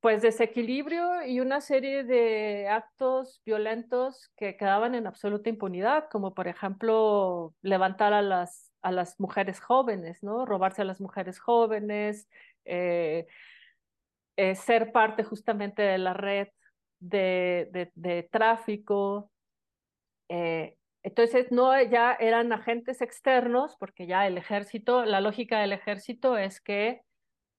[0.00, 6.46] Pues desequilibrio y una serie de actos violentos que quedaban en absoluta impunidad, como por
[6.46, 10.44] ejemplo levantar a las, a las mujeres jóvenes, ¿no?
[10.44, 12.28] Robarse a las mujeres jóvenes,
[12.66, 13.26] eh,
[14.36, 16.48] eh, ser parte justamente de la red
[16.98, 19.30] de, de, de tráfico,
[20.28, 20.76] eh,
[21.06, 26.60] entonces, no ya eran agentes externos, porque ya el ejército, la lógica del ejército es
[26.60, 27.02] que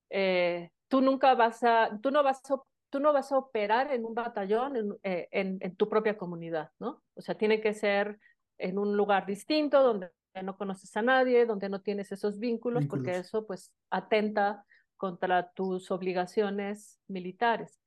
[0.09, 4.03] eh, tú nunca vas a, tú no vas a, tú no vas a operar en
[4.03, 7.01] un batallón en, eh, en, en, tu propia comunidad, ¿no?
[7.15, 8.19] O sea, tiene que ser
[8.57, 10.11] en un lugar distinto, donde
[10.43, 13.05] no conoces a nadie, donde no tienes esos vínculos, vínculos.
[13.05, 14.65] porque eso pues atenta
[14.97, 17.79] contra tus obligaciones militares.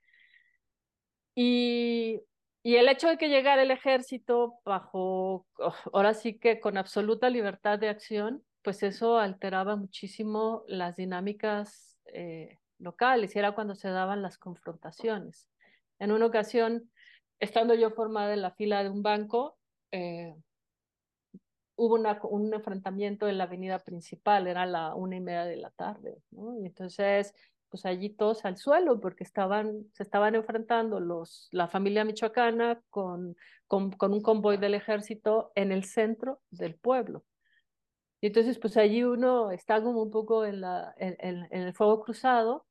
[1.35, 2.23] Y
[2.63, 7.31] y el hecho de que llegara el ejército bajo, oh, ahora sí que con absoluta
[7.31, 13.89] libertad de acción, pues eso alteraba muchísimo las dinámicas eh, locales y era cuando se
[13.89, 15.49] daban las confrontaciones.
[15.99, 16.91] En una ocasión,
[17.39, 19.59] estando yo formada en la fila de un banco,
[19.93, 20.35] eh,
[21.77, 25.71] hubo una, un enfrentamiento en la avenida principal, era la una y media de la
[25.71, 26.59] tarde, ¿no?
[26.61, 27.35] Y entonces
[27.71, 33.37] pues allí todos al suelo porque estaban, se estaban enfrentando los, la familia michoacana con,
[33.67, 37.25] con, con, un convoy del ejército en el centro del pueblo.
[38.21, 41.73] Y entonces pues allí uno está como un poco en, la, en, en, en el
[41.75, 42.67] fuego cruzado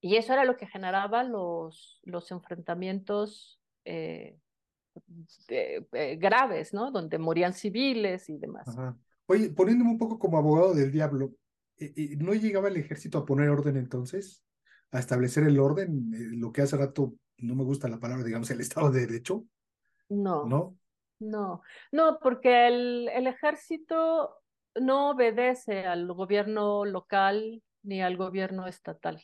[0.00, 4.38] y eso era lo que generaba los, los enfrentamientos eh,
[5.48, 6.90] de, graves, ¿no?
[6.90, 8.68] Donde morían civiles y demás.
[8.68, 8.96] Ajá.
[9.26, 11.32] Oye, poniéndome un poco como abogado del diablo,
[12.18, 14.44] ¿no llegaba el ejército a poner orden entonces?
[14.92, 16.12] ¿A establecer el orden?
[16.14, 19.44] Eh, lo que hace rato no me gusta la palabra, digamos, el Estado de Derecho.
[20.08, 20.46] No.
[20.46, 20.78] ¿No?
[21.18, 21.62] No,
[21.92, 24.36] no, porque el, el ejército
[24.74, 29.22] no obedece al gobierno local ni al gobierno estatal,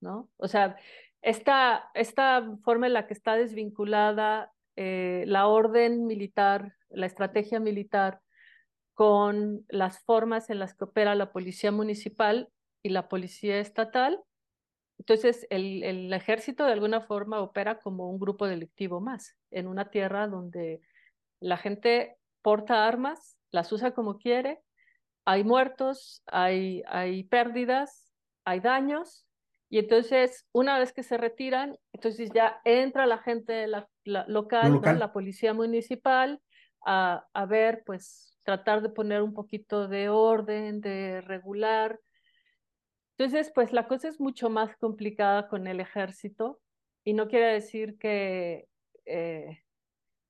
[0.00, 0.28] ¿no?
[0.36, 0.76] O sea,
[1.22, 8.20] esta, esta forma en la que está desvinculada eh, la orden militar, la estrategia militar
[8.94, 12.48] con las formas en las que opera la policía municipal
[12.82, 14.22] y la policía estatal.
[14.98, 19.90] Entonces, el, el, ejército de alguna forma opera como un grupo delictivo más en una
[19.90, 20.80] tierra donde
[21.40, 24.60] la gente porta armas, las usa como quiere,
[25.24, 28.12] hay muertos, hay, hay pérdidas,
[28.44, 29.26] hay daños,
[29.70, 34.74] y entonces una vez que se retiran, entonces ya entra la gente la, la local,
[34.74, 34.94] local.
[34.94, 35.00] ¿no?
[35.00, 36.40] la policía municipal,
[36.86, 41.98] a, a ver pues tratar de poner un poquito de orden, de regular.
[43.16, 46.60] Entonces, pues la cosa es mucho más complicada con el ejército
[47.04, 48.68] y no quiere decir que,
[49.06, 49.62] eh,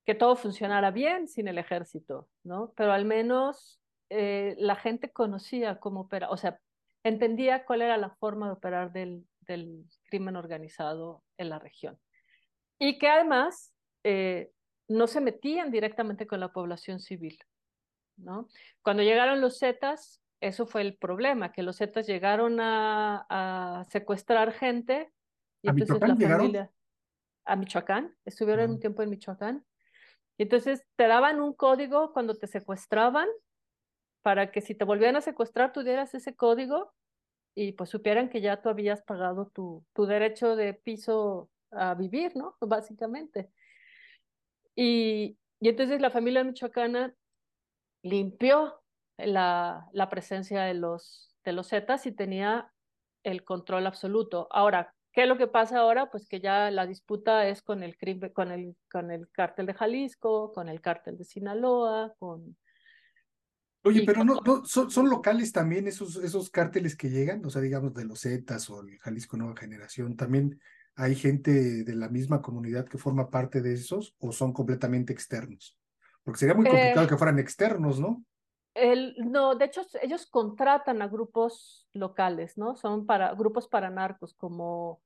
[0.04, 2.72] que todo funcionara bien sin el ejército, ¿no?
[2.76, 6.60] Pero al menos eh, la gente conocía cómo operar, o sea,
[7.04, 11.98] entendía cuál era la forma de operar del, del crimen organizado en la región.
[12.78, 14.50] Y que además eh,
[14.88, 17.38] no se metían directamente con la población civil,
[18.16, 18.48] ¿no?
[18.82, 25.12] Cuando llegaron los Zetas, eso fue el problema, que los Zetas llegaron a, secuestrar gente
[25.62, 26.70] y ¿A entonces Michoacán la familia
[27.44, 29.64] a Michoacán, estuvieron un tiempo en Michoacán.
[30.36, 33.28] Y entonces te daban un código cuando te secuestraban
[34.22, 36.92] para que si te volvían a secuestrar tú dieras ese código
[37.54, 42.34] y pues supieran que ya tú habías pagado tu, tu derecho de piso a vivir,
[42.34, 42.56] ¿no?
[42.60, 43.50] Básicamente.
[44.74, 47.14] Y, y entonces la familia michoacana
[48.04, 48.80] limpió
[49.16, 52.70] la, la presencia de los, de los Zetas y tenía
[53.24, 54.46] el control absoluto.
[54.50, 56.10] Ahora, ¿qué es lo que pasa ahora?
[56.10, 57.96] Pues que ya la disputa es con el,
[58.32, 62.56] con el, con el cártel de Jalisco, con el cártel de Sinaloa, con...
[63.86, 67.60] Oye, pero no, no son, son, locales también esos, esos cárteles que llegan, o sea,
[67.60, 70.58] digamos de los Zetas o el Jalisco Nueva Generación, también
[70.94, 75.78] hay gente de la misma comunidad que forma parte de esos o son completamente externos?
[76.24, 78.24] Porque sería muy complicado eh, que fueran externos, ¿no?
[78.74, 82.74] El, no, de hecho, ellos contratan a grupos locales, ¿no?
[82.74, 85.00] Son para grupos para narcos, como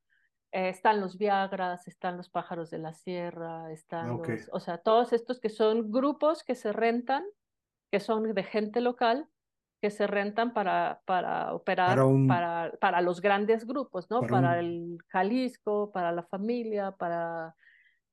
[0.52, 5.12] eh, están los Viagras, están los pájaros de la sierra, están los, o sea, todos
[5.12, 7.24] estos que son grupos que se rentan,
[7.90, 9.28] que son de gente local,
[9.80, 14.22] que se rentan para, para operar para, para, los grandes grupos, ¿no?
[14.22, 17.54] Para, el Jalisco, para la familia, para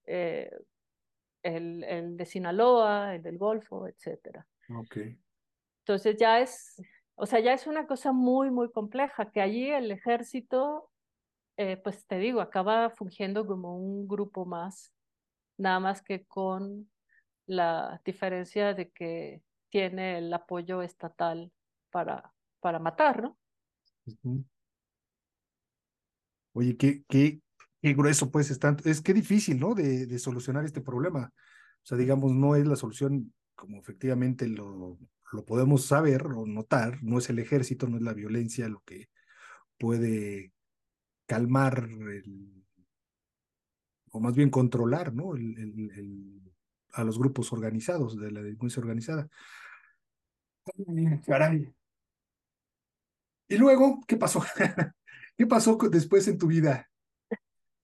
[0.06, 0.52] eh,
[1.46, 4.48] el, el, de Sinaloa, el del Golfo, etcétera.
[4.68, 5.18] Okay.
[5.84, 6.82] Entonces ya es,
[7.14, 10.90] o sea, ya es una cosa muy, muy compleja, que allí el ejército,
[11.58, 14.92] eh, pues te digo, acaba fungiendo como un grupo más,
[15.58, 16.90] nada más que con
[17.46, 21.52] la diferencia de que tiene el apoyo estatal
[21.92, 23.38] para, para matar, ¿no?
[26.54, 27.42] Oye, qué, qué,
[27.86, 29.76] qué grueso pues es tanto, es que difícil, ¿no?
[29.76, 31.32] De, de solucionar este problema.
[31.32, 34.98] O sea, digamos, no es la solución como efectivamente lo,
[35.32, 39.10] lo podemos saber o notar, no es el ejército, no es la violencia lo que
[39.78, 40.52] puede
[41.28, 42.66] calmar el,
[44.10, 45.36] o más bien controlar, ¿no?
[45.36, 46.42] El, el,
[46.94, 49.30] a los grupos organizados de la delincuencia organizada.
[51.28, 51.72] Caray.
[53.48, 54.44] Y luego, ¿qué pasó?
[55.38, 56.90] ¿Qué pasó después en tu vida?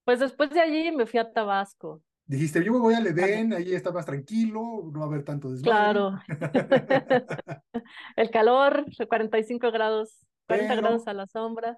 [0.03, 2.01] Pues después de allí me fui a Tabasco.
[2.25, 5.51] Dijiste, yo me voy al Edén, ahí está más tranquilo, no va a haber tanto
[5.51, 5.71] desmadre.
[5.71, 6.19] Claro.
[8.15, 11.77] El calor, 45 grados, 40 grados a la sombra.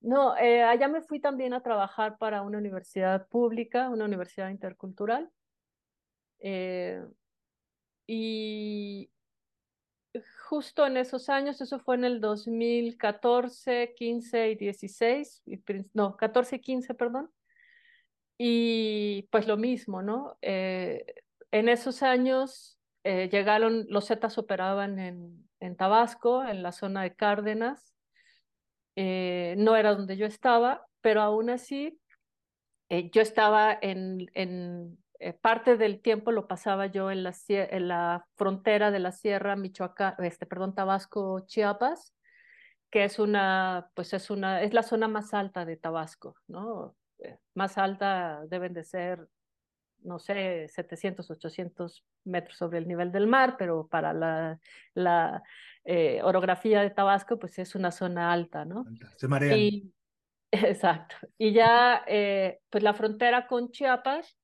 [0.00, 5.30] No, eh, allá me fui también a trabajar para una universidad pública, una universidad intercultural.
[6.38, 7.04] Eh,
[8.06, 9.10] y
[10.48, 15.42] justo en esos años, eso fue en el 2014, 15 y 16,
[15.92, 17.30] no, 14 y 15, perdón.
[18.42, 20.38] Y pues lo mismo, ¿no?
[20.40, 21.04] Eh,
[21.50, 27.14] en esos años eh, llegaron, los Zetas operaban en, en, Tabasco, en la zona de
[27.14, 27.94] Cárdenas.
[28.96, 32.00] Eh, no era donde yo estaba, pero aún así
[33.12, 34.98] yo estaba en, en
[35.42, 40.14] parte del tiempo lo pasaba yo en la, en la frontera de la sierra Michoacán,
[40.20, 42.14] este, perdón, Tabasco, Chiapas,
[42.90, 46.96] que es una, pues es una, es la zona más alta de Tabasco, ¿no?
[47.22, 49.28] Eh, más alta deben de ser,
[50.02, 54.58] no sé, 700, 800 metros sobre el nivel del mar, pero para la,
[54.94, 55.42] la
[55.84, 58.84] eh, orografía de Tabasco, pues es una zona alta, ¿no?
[59.16, 59.58] Se marean.
[59.58, 59.92] Y,
[60.50, 61.16] exacto.
[61.38, 64.36] Y ya, eh, pues la frontera con Chiapas,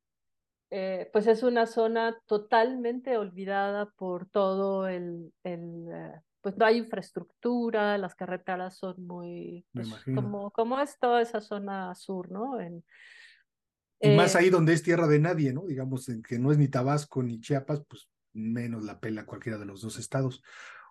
[0.69, 5.89] pues es una zona totalmente olvidada por todo el, el
[6.47, 11.93] pues no hay infraestructura, las carreteras son muy, pues, como, como es toda esa zona
[11.97, 12.61] sur, ¿no?
[12.61, 12.85] En,
[13.99, 15.67] y más ahí eh, donde es tierra de nadie, ¿no?
[15.67, 19.65] Digamos, en que no es ni Tabasco ni Chiapas, pues menos la pela cualquiera de
[19.65, 20.41] los dos estados.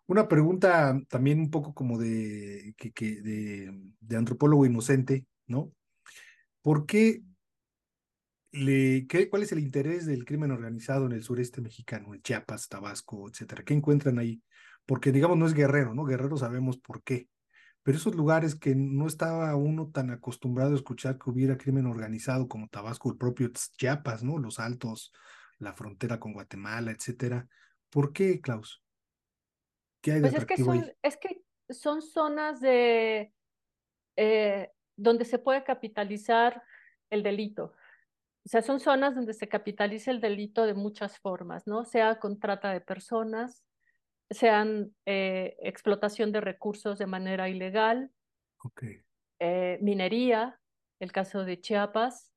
[0.07, 5.71] Una pregunta también un poco como de, que, que de, de antropólogo inocente, ¿no?
[6.61, 7.21] ¿Por qué
[8.51, 12.67] le, qué, ¿Cuál es el interés del crimen organizado en el sureste mexicano, en Chiapas,
[12.67, 13.63] Tabasco, etcétera?
[13.63, 14.41] ¿Qué encuentran ahí?
[14.85, 16.05] Porque digamos no es guerrero, ¿no?
[16.05, 17.29] Guerrero sabemos por qué.
[17.83, 22.47] Pero esos lugares que no estaba uno tan acostumbrado a escuchar que hubiera crimen organizado
[22.47, 24.39] como Tabasco, el propio Chiapas, ¿no?
[24.39, 25.13] Los Altos,
[25.59, 27.47] la frontera con Guatemala, etcétera.
[27.91, 28.83] ¿Por qué, Klaus?
[30.01, 33.33] ¿Qué hay de pues es que son, es que son zonas de
[34.15, 36.63] eh, donde se puede capitalizar
[37.09, 37.73] el delito.
[38.45, 41.83] O sea, son zonas donde se capitaliza el delito de muchas formas, ¿no?
[41.83, 43.64] Sea con trata de personas,
[44.29, 48.11] sean eh, explotación de recursos de manera ilegal,
[48.63, 49.01] okay.
[49.39, 50.59] eh, minería,
[50.99, 52.31] el caso de Chiapas,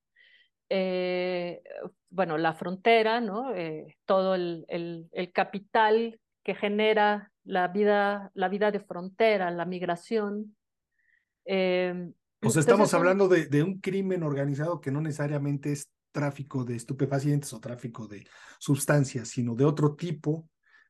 [0.68, 1.62] eh,
[2.10, 3.52] bueno, la frontera, ¿no?
[4.04, 10.56] Todo el, el, el, capital que genera la vida, la vida de frontera, la migración.
[11.46, 11.94] Sea,
[12.42, 17.60] estamos hablando de, de, un crimen organizado que no necesariamente es tráfico de estupefacientes o
[17.60, 18.26] tráfico de
[18.58, 20.48] sustancias, sino de otro tipo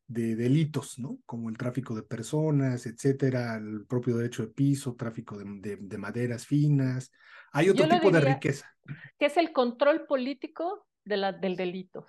[0.09, 1.18] de delitos, ¿no?
[1.26, 6.46] Como el tráfico de personas, etcétera, el propio derecho de piso, tráfico de, de, maderas
[6.46, 7.12] finas.
[7.52, 8.74] Hay otro tipo de riqueza.
[9.18, 12.06] Que es el control político de la, del delito.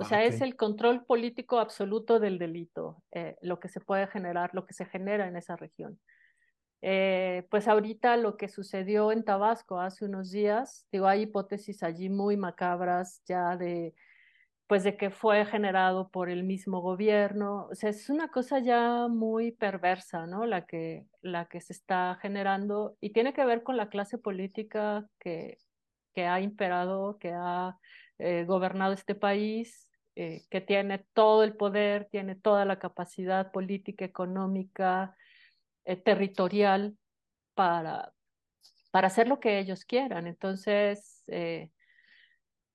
[0.00, 4.50] O sea, es el control político absoluto del delito, eh, lo que se puede generar,
[4.52, 5.98] lo que se genera en esa región.
[6.82, 12.08] Eh, pues ahorita lo que sucedió en Tabasco hace unos días, digo, hay hipótesis allí
[12.08, 13.94] muy macabras ya de
[14.68, 17.68] pues de que fue generado por el mismo gobierno.
[17.70, 20.44] O sea, es una cosa ya muy perversa, ¿no?
[20.44, 25.08] La que, la que se está generando y tiene que ver con la clase política
[25.18, 25.58] que,
[26.14, 27.78] que ha imperado, que ha
[28.18, 34.04] eh, gobernado este país, eh, que tiene todo el poder, tiene toda la capacidad política,
[34.04, 35.16] económica,
[35.86, 36.98] eh, territorial
[37.54, 38.12] para,
[38.90, 40.26] para hacer lo que ellos quieran.
[40.26, 41.24] Entonces,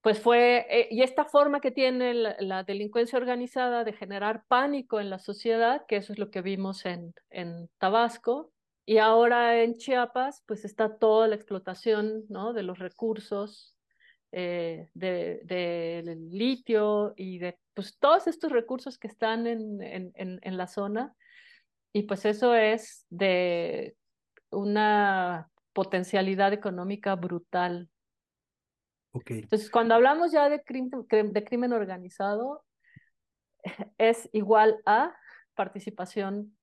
[0.03, 5.09] pues fue, eh, y esta forma que tiene la, delincuencia organizada de generar pánico en
[5.09, 8.51] la sociedad, que eso es lo que vimos en, en Tabasco,
[8.85, 12.51] y ahora en Chiapas, pues está toda la explotación ¿no?
[12.51, 13.77] de los recursos
[14.33, 20.57] eh, del de, litio y de pues, todos estos recursos que están en, en, en
[20.57, 21.15] la zona.
[21.93, 23.95] Y pues eso es de
[24.49, 27.89] una potencialidad económica brutal
[29.13, 32.63] entonces, cuando hablamos ya de crimen, de crimen organizado,
[33.97, 35.15] es igual a
[35.55, 36.57] participación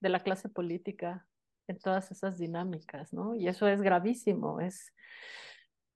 [0.00, 1.26] de la clase política
[1.68, 3.34] en todas esas dinámicas, ¿no?
[3.36, 4.92] Y eso es gravísimo, es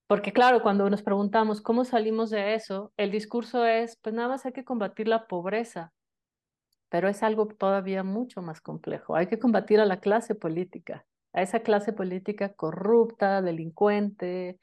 [0.06, 4.46] porque claro, cuando nos preguntamos cómo salimos de eso, el discurso es, pues nada más
[4.46, 5.92] hay que combatir la pobreza,
[6.88, 9.16] pero es algo todavía mucho más complejo.
[9.16, 14.60] Hay que combatir a la clase política, a esa clase política corrupta, delincuente,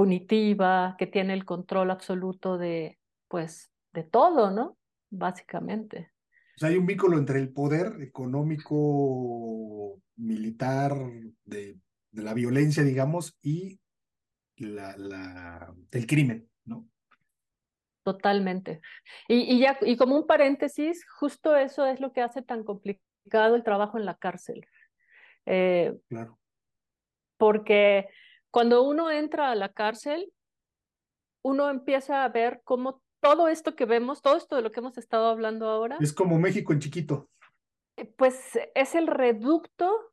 [0.00, 2.98] punitiva, que tiene el control absoluto de,
[3.28, 4.78] pues, de todo, ¿no?
[5.10, 6.10] Básicamente.
[6.56, 10.96] O sea, hay un vínculo entre el poder económico, militar,
[11.44, 11.76] de,
[12.12, 13.78] de la violencia, digamos, y
[14.56, 16.88] la, la, el crimen, ¿no?
[18.02, 18.80] Totalmente.
[19.28, 23.54] Y, y, ya, y como un paréntesis, justo eso es lo que hace tan complicado
[23.54, 24.64] el trabajo en la cárcel.
[25.44, 26.38] Eh, claro.
[27.36, 28.08] Porque
[28.50, 30.32] cuando uno entra a la cárcel,
[31.42, 34.98] uno empieza a ver cómo todo esto que vemos, todo esto de lo que hemos
[34.98, 35.98] estado hablando ahora.
[36.00, 37.28] Es como México en chiquito.
[37.96, 40.12] Eh, pues es el reducto,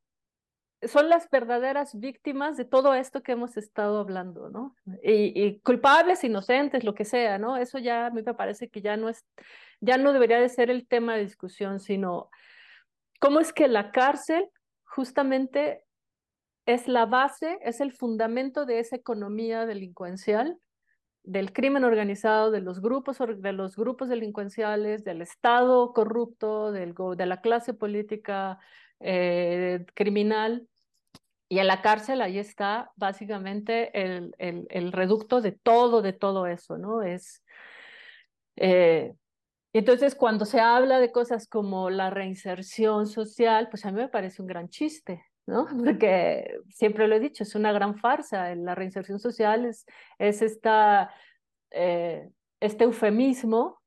[0.83, 4.75] son las verdaderas víctimas de todo esto que hemos estado hablando, ¿no?
[5.03, 7.57] Y, culpables, inocentes, lo que sea, ¿no?
[7.57, 9.25] Eso ya a mí me parece que ya no es,
[9.79, 12.29] ya no debería de ser el tema de discusión, sino
[13.19, 14.49] cómo es que la cárcel
[14.83, 15.86] justamente
[16.67, 20.59] es la base, es el fundamento de esa economía delincuencial,
[21.23, 27.25] del crimen organizado, de los grupos, de los grupos delincuenciales, del Estado corrupto, del, de
[27.25, 28.59] la clase política
[28.99, 30.67] eh, criminal.
[31.49, 36.47] Y en la cárcel ahí está básicamente el, el, el, reducto de todo, de todo
[36.47, 37.01] eso, ¿no?
[37.01, 37.43] Es,
[38.57, 39.13] eh,
[39.71, 44.41] entonces, cuando se habla de cosas como la reinserción social, pues a mí me parece
[44.41, 45.65] un gran chiste, ¿no?
[45.83, 48.53] Porque siempre lo he dicho, es una gran farsa.
[48.55, 49.85] La reinserción social es,
[50.19, 51.11] es esta,
[51.71, 52.29] eh,
[52.59, 53.81] este eufemismo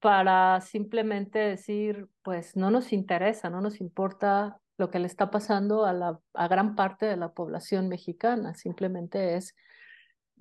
[0.00, 5.84] para simplemente decir, pues no nos interesa, no nos importa lo que le está pasando
[5.84, 9.54] a, la, a gran parte de la población mexicana, simplemente es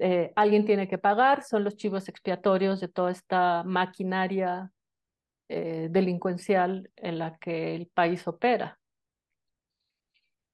[0.01, 4.71] eh, alguien tiene que pagar, son los chivos expiatorios de toda esta maquinaria
[5.49, 8.78] eh, delincuencial en la que el país opera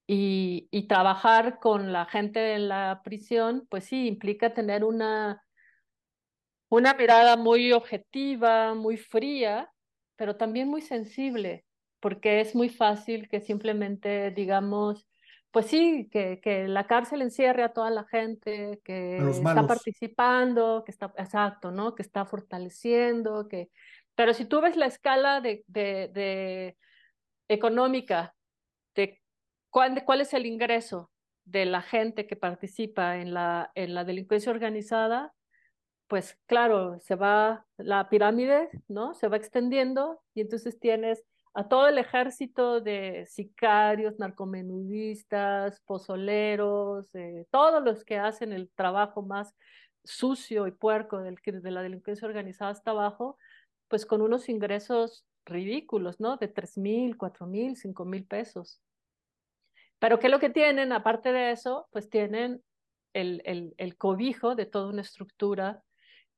[0.06, 5.42] y, y, trabajar con la gente en la prisión, pues sí, implica tener una,
[6.68, 9.70] una mirada muy objetiva, muy fría,
[10.16, 11.64] pero también muy sensible,
[12.00, 15.08] porque es muy fácil que simplemente digamos,
[15.50, 20.92] pues sí, que, que la cárcel encierre a toda la gente que está participando, que
[20.92, 21.94] está, exacto, ¿no?
[21.94, 23.70] Que está fortaleciendo, que...
[24.14, 26.76] Pero si tú ves la escala de, de, de
[27.48, 28.35] económica de
[29.76, 31.10] ¿Cuál, es el ingreso
[31.44, 35.34] de la gente que participa en la, en la delincuencia organizada?
[36.06, 39.12] Pues claro, se va la pirámide, ¿no?
[39.12, 47.46] Se va extendiendo y entonces tienes a todo el ejército de sicarios, narcomenudistas, pozoleros, eh,
[47.50, 49.54] todos los que hacen el trabajo más
[50.04, 53.36] sucio y puerco de la delincuencia organizada hasta abajo,
[53.88, 56.38] pues con unos ingresos ridículos, ¿no?
[56.38, 58.80] De tres mil, cuatro mil, cinco mil pesos.
[59.98, 60.92] Pero ¿qué es lo que tienen?
[60.92, 62.62] Aparte de eso, pues tienen
[63.12, 65.82] el, el, el cobijo de toda una estructura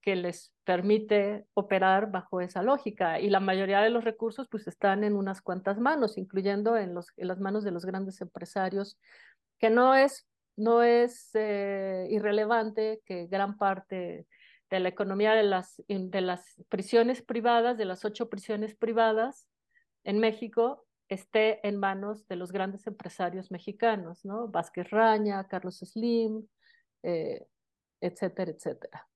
[0.00, 3.20] que les permite operar bajo esa lógica.
[3.20, 7.09] Y la mayoría de los recursos pues están en unas cuantas manos, incluyendo en, los,
[7.16, 8.98] en las manos de los grandes empresarios,
[9.59, 14.26] que no es, no es eh, irrelevante que gran parte
[14.70, 19.48] de la economía de las, de las prisiones privadas, de las ocho prisiones privadas
[20.04, 24.48] en México, esté en manos de los grandes empresarios mexicanos, ¿no?
[24.48, 26.46] Vázquez Raña, Carlos Slim,
[27.02, 27.46] eh,
[28.00, 29.09] etcétera, etcétera.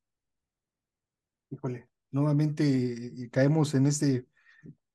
[1.51, 4.27] Híjole, nuevamente caemos en este,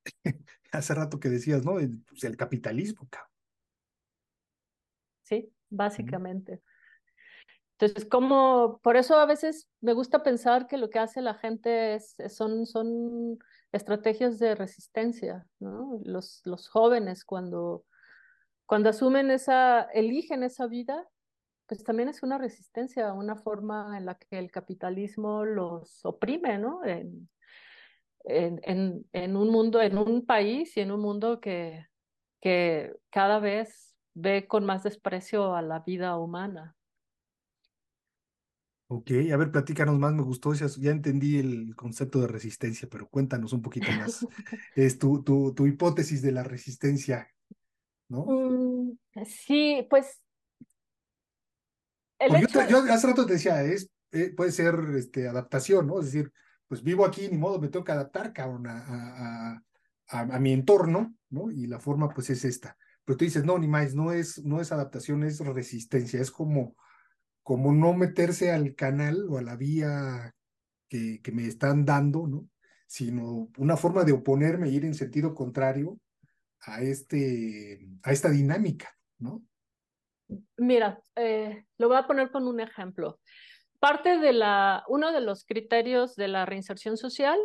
[0.72, 1.80] hace rato que decías, ¿no?
[1.80, 3.32] El, pues, el capitalismo, cabrón.
[5.24, 6.62] Sí, básicamente.
[7.80, 11.93] Entonces, como, por eso a veces me gusta pensar que lo que hace la gente
[11.93, 13.38] es, son, son
[13.72, 15.99] estrategias de resistencia, ¿no?
[16.03, 17.86] Los, los jóvenes cuando,
[18.65, 21.07] cuando asumen esa, eligen esa vida,
[21.68, 26.86] pues también es una resistencia, una forma en la que el capitalismo los oprime, ¿no?
[26.86, 27.30] En,
[28.24, 31.86] en, en, en un mundo, en un país y en un mundo que,
[32.41, 36.77] que cada vez ve con más desprecio a la vida humana.
[38.90, 43.52] Ok, a ver, platícanos más, me gustó, ya entendí el concepto de resistencia, pero cuéntanos
[43.52, 44.26] un poquito más.
[44.76, 47.30] es tu, tu, tu hipótesis de la resistencia,
[48.08, 48.26] ¿no?
[48.26, 50.22] Mm, sí, pues...
[52.18, 52.66] El hecho...
[52.70, 56.00] yo, hace rato te decía, es, eh, puede ser este, adaptación, ¿no?
[56.00, 56.32] Es decir,
[56.70, 59.62] pues vivo aquí, ni modo, me tengo que adaptar, cabrón, a,
[60.08, 61.52] a, a, mi entorno, ¿no?
[61.52, 62.78] Y la forma, pues, es esta.
[63.04, 66.78] Pero tú dices, no, ni más, no es, no es adaptación, es resistencia, es como
[67.48, 70.36] como no meterse al canal o a la vía
[70.89, 72.50] que, me están dando, ¿no?
[72.88, 75.98] Sino una forma de oponerme, ir en sentido contrario
[76.60, 79.45] a, este, a esta dinámica, ¿no?
[80.58, 83.22] Mira, eh, lo voy a poner con un ejemplo.
[83.80, 87.39] Parte de la, uno de los criterios de la reinserción social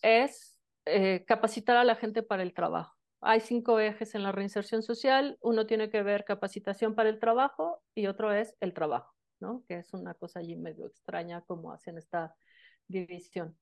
[0.00, 2.96] es eh, capacitar a la gente para el trabajo.
[3.20, 5.36] Hay cinco ejes en la reinserción social.
[5.42, 9.14] Uno tiene que ver capacitación para el trabajo y otro es el trabajo.
[9.68, 12.34] Que es una cosa allí medio extraña como hacen esta
[12.88, 13.56] división.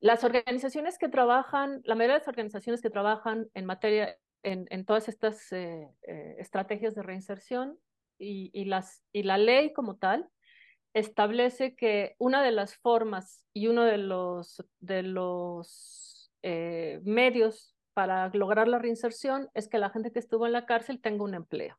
[0.00, 5.08] Las organizaciones que trabajan, la mayoría de las organizaciones que trabajan en materia, en, todas
[5.08, 7.78] estas eh, eh, estrategias de reinserción
[8.18, 10.28] y, y, las, y la ley como tal,
[10.96, 18.28] establece que una de las formas y uno de los, de los eh, medios para
[18.30, 21.76] lograr la reinserción es que la gente que estuvo en la cárcel tenga un empleo.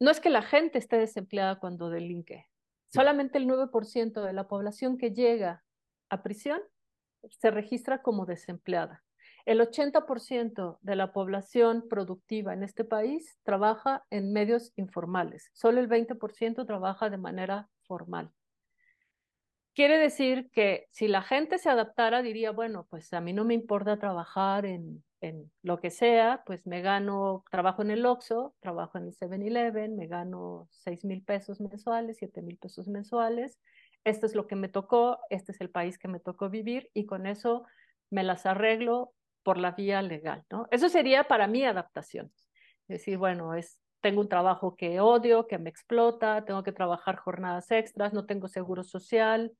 [0.00, 2.46] No es que la gente esté desempleada cuando delinque.
[2.86, 5.64] Solamente el 9% de la población que llega
[6.10, 6.60] a prisión
[7.30, 9.02] se registra como desempleada.
[9.46, 15.50] El 80% de la población productiva en este país trabaja en medios informales.
[15.52, 18.30] Solo el 20% trabaja de manera formal.
[19.74, 23.54] Quiere decir que si la gente se adaptara, diría, bueno, pues a mí no me
[23.54, 28.98] importa trabajar en en lo que sea, pues me gano, trabajo en el Oxxo, trabajo
[28.98, 33.58] en el 7-Eleven, me gano 6 mil pesos mensuales, 7 mil pesos mensuales,
[34.04, 37.06] esto es lo que me tocó, este es el país que me tocó vivir y
[37.06, 37.64] con eso
[38.10, 40.66] me las arreglo por la vía legal, ¿no?
[40.70, 42.30] Eso sería para mí adaptación.
[42.88, 47.16] Es decir, bueno, es, tengo un trabajo que odio, que me explota, tengo que trabajar
[47.16, 49.52] jornadas extras, no tengo seguro social,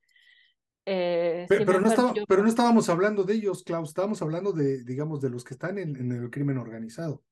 [0.87, 5.31] eh, pero, no pero, no estábamos hablando de ellos, Klaus, estábamos hablando de, digamos, de
[5.31, 7.23] los que están en, el crimen organizado.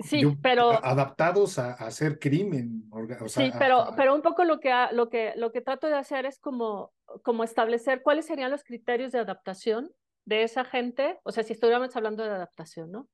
[0.00, 0.72] Sí, pero...
[0.84, 2.90] Adaptados a, hacer crimen.
[3.28, 6.38] sí, pero, pero un poco lo que, lo, que, lo que trato de hacer es
[6.38, 6.92] como,
[7.22, 9.90] como establecer cuáles serían los criterios de adaptación
[10.24, 13.08] de esa gente, o sea, si estuviéramos hablando de adaptación, ¿no?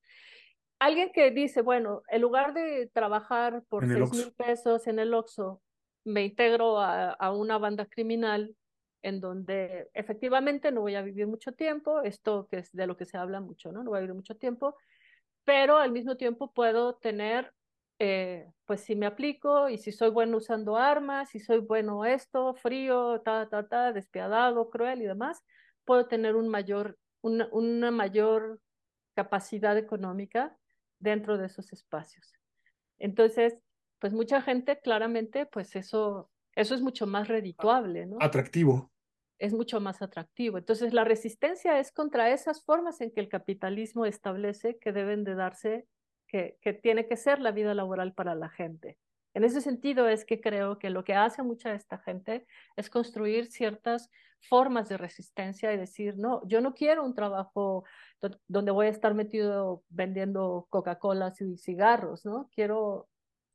[0.78, 5.62] Alguien que dice, bueno, en lugar de trabajar por seis mil pesos en el Oxxo,
[6.04, 8.56] me integro a, a una banda criminal
[9.02, 13.04] en donde efectivamente no voy a vivir mucho tiempo, esto que es de lo que
[13.04, 13.82] se habla mucho, ¿no?
[13.82, 14.76] No voy a vivir mucho tiempo,
[15.44, 17.52] pero al mismo tiempo puedo tener,
[17.98, 22.54] eh, pues si me aplico y si soy bueno usando armas, si soy bueno esto,
[22.54, 25.42] frío, ta, ta, ta, despiadado, cruel y demás,
[25.84, 28.60] puedo tener un mayor, una, una mayor
[29.14, 30.56] capacidad económica
[31.00, 32.32] dentro de esos espacios.
[33.00, 33.58] Entonces,
[33.98, 38.18] pues mucha gente claramente, pues eso, eso es mucho más redituable, ¿no?
[38.20, 38.91] Atractivo
[39.42, 40.56] es mucho más atractivo.
[40.56, 45.34] Entonces, la resistencia es contra esas formas en que el capitalismo establece que deben de
[45.34, 45.88] darse,
[46.28, 48.98] que, que tiene que ser la vida laboral para la gente.
[49.34, 53.50] En ese sentido es que creo que lo que hace mucha esta gente es construir
[53.50, 54.10] ciertas
[54.48, 57.84] formas de resistencia y decir, no, yo no quiero un trabajo
[58.46, 62.48] donde voy a estar metido vendiendo Coca-Cola y cigarros, ¿no?
[62.54, 63.08] Quiero,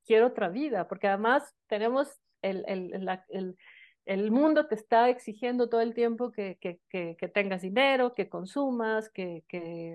[0.05, 3.57] quiero otra vida, porque además tenemos el, el,
[4.07, 6.57] el mundo te está exigiendo todo el tiempo que,
[7.33, 9.43] tengas dinero, que consumas, que,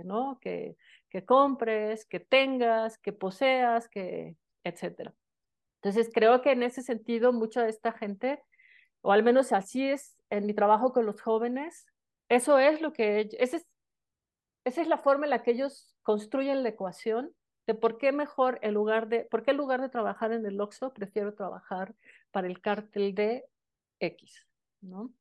[0.05, 0.39] ¿no?
[0.41, 0.77] que,
[1.25, 5.15] compres, que tengas, que poseas, que, etcétera.
[5.77, 8.43] Entonces, creo que en ese sentido, mucha de esta gente,
[9.01, 11.87] o al menos así es en mi trabajo con los jóvenes,
[12.29, 13.67] eso es lo que, ese es,
[14.65, 17.35] esa es la forma en la que ellos construyen la ecuación
[17.67, 20.61] de por qué mejor el lugar de, por qué en lugar de trabajar en el
[20.61, 21.95] Oxxo, prefiero trabajar
[22.31, 23.47] para el cártel de
[24.03, 24.47] X,
[24.81, 25.13] ¿no?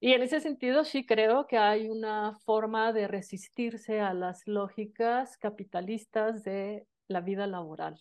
[0.00, 5.38] Y en ese sentido sí creo que hay una forma de resistirse a las lógicas
[5.38, 7.98] capitalistas de la vida laboral.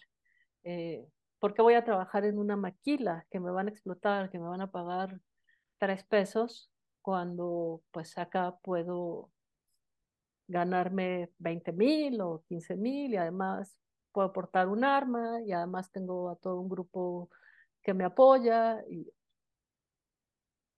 [0.64, 1.08] Eh,
[1.40, 4.48] ¿Por qué voy a trabajar en una maquila que me van a explotar, que me
[4.48, 5.20] van a pagar
[5.78, 6.70] tres pesos,
[7.02, 9.30] cuando pues acá puedo
[10.48, 13.78] ganarme 20 mil o 15 mil y además
[14.12, 17.30] puedo portar un arma y además tengo a todo un grupo
[17.82, 18.84] que me apoya.
[18.90, 19.12] Y...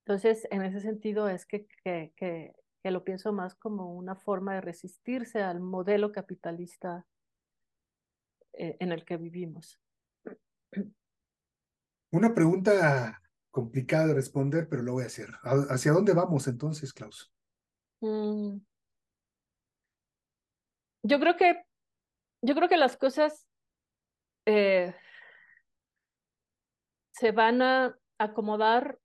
[0.06, 2.53] Entonces, en ese sentido es que, que, que,
[2.84, 7.06] que lo pienso más como una forma de resistirse al modelo capitalista
[8.53, 9.82] eh, en el que vivimos.
[12.12, 15.30] Una pregunta complicada de responder, pero lo voy a hacer.
[15.43, 17.34] ¿Hacia dónde vamos entonces, Klaus?
[18.01, 18.58] Mm.
[21.03, 21.66] Yo creo que
[22.41, 23.47] yo creo que las cosas
[24.45, 24.93] eh,
[27.12, 28.99] se van a acomodar.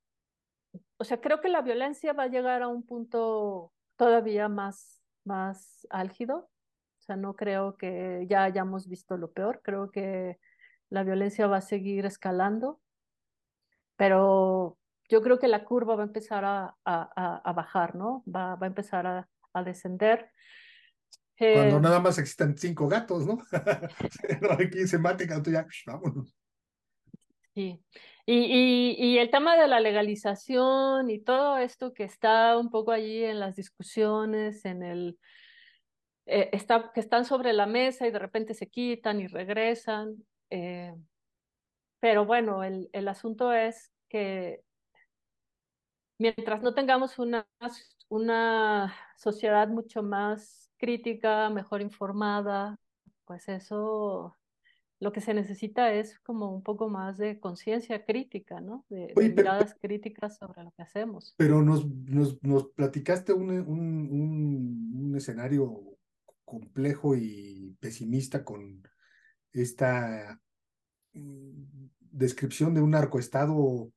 [0.97, 5.87] O sea, creo que la violencia va a llegar a un punto todavía más, más
[5.89, 6.49] álgido.
[6.99, 9.61] O sea, no creo que ya hayamos visto lo peor.
[9.63, 10.39] Creo que
[10.89, 12.79] la violencia va a seguir escalando,
[13.95, 14.77] pero
[15.09, 18.23] yo creo que la curva va a empezar a, a, a bajar, ¿no?
[18.27, 20.31] Va, va a empezar a, a descender.
[21.37, 23.39] Cuando eh, nada más existan cinco gatos, ¿no?
[24.59, 26.35] Aquí se mate, gato ya, vámonos.
[27.53, 27.83] Sí,
[28.25, 32.91] y, y, y, el tema de la legalización y todo esto que está un poco
[32.91, 35.19] allí en las discusiones, en el,
[36.25, 40.15] eh, está, que están sobre la mesa y de repente se quitan y regresan,
[40.49, 40.93] eh,
[41.99, 44.63] pero bueno, el, el asunto es que
[46.17, 47.47] mientras no tengamos una,
[48.09, 52.77] una sociedad mucho más crítica, mejor informada,
[53.25, 54.35] pues eso
[55.01, 58.85] lo que se necesita es como un poco más de conciencia crítica, ¿no?
[58.87, 61.33] De, miradas críticas sobre lo que hacemos.
[61.37, 65.97] Pero nos, nos, nos platicaste un, un, un, escenario
[66.45, 68.83] complejo y pesimista con
[69.51, 70.39] esta
[71.13, 71.63] mm,
[72.11, 73.91] descripción de un narcoestado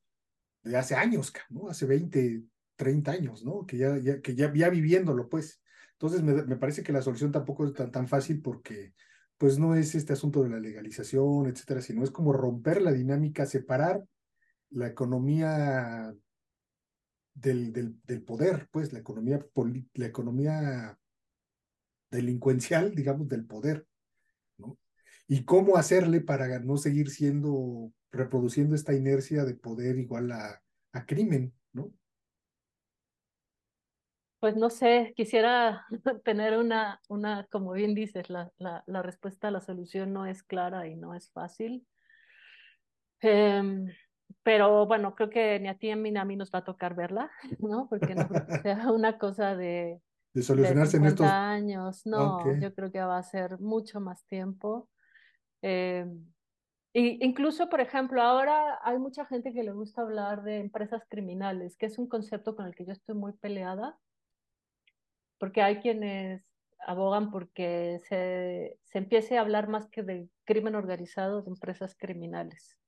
[0.62, 1.68] de hace años, ¿no?
[1.68, 2.44] Hace 20,
[2.76, 3.66] 30 años, ¿no?
[3.66, 5.60] Que ya, ya, que ya, ya viviéndolo, pues.
[5.92, 8.94] Entonces me, me, parece que la solución tampoco es tan, tan fácil porque
[9.38, 13.46] pues no es este asunto de la legalización, etcétera, sino es como romper la dinámica,
[13.46, 14.04] separar
[14.70, 16.14] la economía
[17.34, 19.44] del, del, del poder, pues la economía,
[19.94, 20.98] la economía
[22.10, 23.86] delincuencial, digamos, del poder,
[24.58, 24.78] ¿no?
[25.26, 30.62] Y cómo hacerle para no seguir siendo, reproduciendo esta inercia de poder igual a,
[30.92, 31.52] a crimen.
[34.44, 35.86] Pues no sé, quisiera
[36.22, 40.42] tener una, una como bien dices, la, la, la respuesta a la solución no es
[40.42, 41.86] clara y no es fácil.
[43.22, 43.86] Eh,
[44.42, 47.30] pero bueno, creo que ni a ti ni a mí nos va a tocar verla,
[47.58, 47.88] ¿no?
[47.88, 50.02] Porque no creo que sea una cosa de,
[50.34, 52.04] de solucionarse en estos años.
[52.04, 52.60] No, okay.
[52.60, 54.90] yo creo que va a ser mucho más tiempo.
[55.62, 56.04] Eh,
[56.92, 61.78] y incluso, por ejemplo, ahora hay mucha gente que le gusta hablar de empresas criminales,
[61.78, 63.98] que es un concepto con el que yo estoy muy peleada,
[65.38, 66.44] porque hay quienes
[66.86, 72.78] abogan porque se, se empiece a hablar más que de crimen organizado de empresas criminales.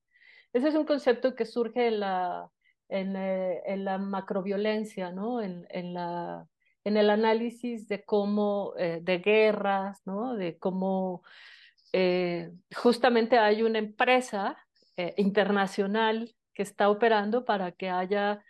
[0.53, 2.51] Ese es un concepto que surge en la,
[2.89, 5.43] en, eh, en la macroviolencia, ¿no?
[5.43, 6.47] En, en la
[6.85, 10.37] en el análisis de cómo, eh, de guerras, ¿no?
[10.37, 11.25] De cómo
[11.93, 14.57] eh, justamente hay una empresa
[15.17, 18.43] internacional que está operando para que haya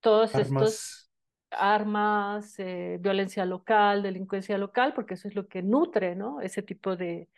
[0.00, 1.09] todos estos
[1.50, 6.40] armas, eh, violencia local, delincuencia local, porque eso es lo que nutre, ¿no?
[6.40, 7.28] Ese tipo de,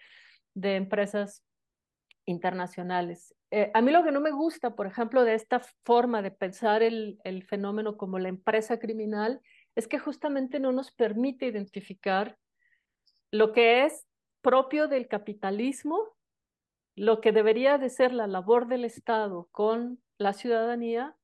[0.55, 1.44] de empresas
[2.24, 3.34] internacionales.
[3.51, 6.82] Eh, a mí lo que no me gusta, por ejemplo, de esta forma de pensar
[6.82, 9.40] el, el fenómeno como la empresa criminal
[9.74, 12.39] es que justamente no nos permite identificar
[13.30, 14.06] lo que es
[14.43, 16.14] propio del capitalismo
[16.94, 21.16] lo que debería de ser la labor del Estado con la ciudadanía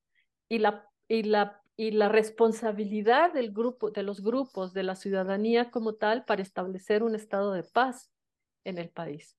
[0.49, 5.71] y la, y la, y la responsabilidad del grupo, de los grupos, de la ciudadanía
[5.71, 8.11] como tal, para establecer un estado de paz
[8.65, 9.37] en el país.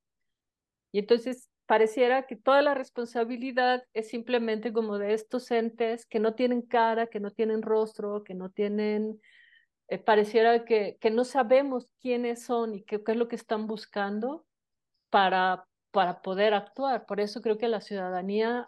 [0.94, 6.34] Y entonces pareciera que toda la responsabilidad es simplemente como de estos entes que no
[6.34, 9.20] tienen cara, que no tienen rostro, que no tienen,
[9.90, 14.46] eh, pareciera que, que no sabemos quiénes son y qué, es lo que están buscando
[15.10, 17.06] para, para poder actuar.
[17.06, 18.66] Por eso creo que la ciudadanía,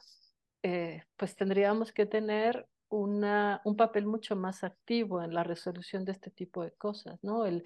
[0.61, 6.11] eh, pues tendríamos que tener una, un papel mucho más activo en la resolución de
[6.11, 7.45] este tipo de cosas, ¿no?
[7.45, 7.63] El,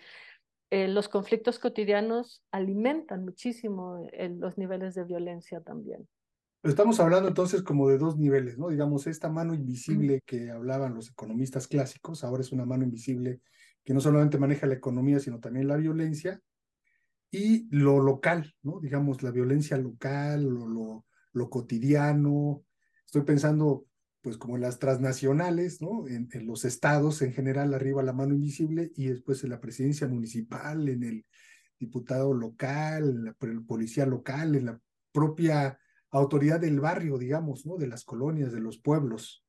[0.70, 6.08] eh, los conflictos cotidianos alimentan muchísimo eh, los niveles de violencia también.
[6.64, 8.70] Estamos hablando entonces como de dos niveles, ¿no?
[8.70, 13.42] Digamos, esta mano invisible que hablaban los economistas clásicos, ahora es una mano invisible
[13.84, 16.42] que no solamente maneja la economía, sino también la violencia,
[17.30, 18.80] y lo local, ¿no?
[18.80, 22.64] Digamos, la violencia local, lo, lo, lo cotidiano.
[23.06, 23.86] Estoy pensando,
[24.26, 26.08] pues, como en las transnacionales, ¿no?
[26.08, 30.08] En, en, los estados en general, arriba la mano invisible, y después en la presidencia
[30.08, 31.26] municipal, en el
[31.80, 34.82] diputado local, en la, el policía local, en la
[35.12, 35.78] propia
[36.10, 37.78] autoridad del barrio, digamos, ¿no?
[37.78, 39.46] De las colonias, de los pueblos.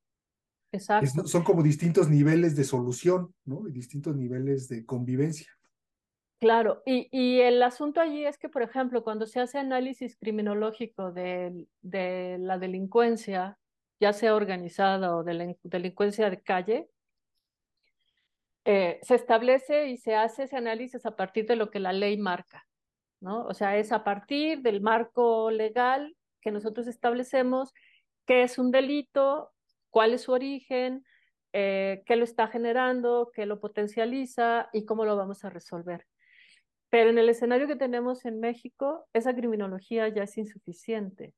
[0.73, 1.23] Exacto.
[1.23, 3.67] Es, son como distintos niveles de solución, ¿no?
[3.67, 5.49] Y distintos niveles de convivencia.
[6.39, 11.13] Claro, y, y, el asunto allí es que, por ejemplo, cuando se hace análisis criminológico
[11.13, 13.59] de, de la delincuencia,
[14.01, 16.89] ya sea organizada o de delincuencia de calle,
[18.65, 22.19] eh, se establece y se hace ese análisis a partir de lo que la ley
[22.19, 22.67] marca,
[23.21, 23.45] ¿no?
[23.47, 27.73] O sea, es a partir del marco legal que nosotros establecemos
[28.27, 29.53] qué es un delito,
[29.91, 31.05] cuál es su origen,
[31.53, 36.05] eh, qué lo está generando, qué lo potencializa y cómo lo vamos a resolver.
[36.91, 41.35] Pero en el escenario que tenemos en México, esa criminología ya es insuficiente,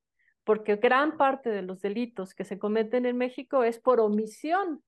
[0.49, 4.83] porque gran parte de los delitos que se cometen en México es por omisión,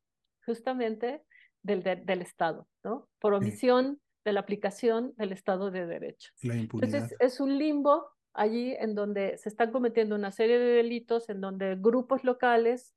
[0.46, 1.22] justamente,
[1.62, 3.10] del, de, del Estado, ¿no?
[3.18, 4.02] Por omisión sí.
[4.24, 6.30] de la aplicación del Estado de Derecho.
[6.40, 6.94] La impunidad.
[6.94, 11.42] Entonces, es un limbo allí en donde se están cometiendo una serie de delitos, en
[11.42, 12.94] donde grupos locales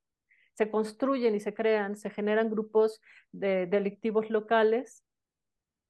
[0.54, 3.02] se construyen y se crean, se generan grupos
[3.34, 5.04] de delictivos locales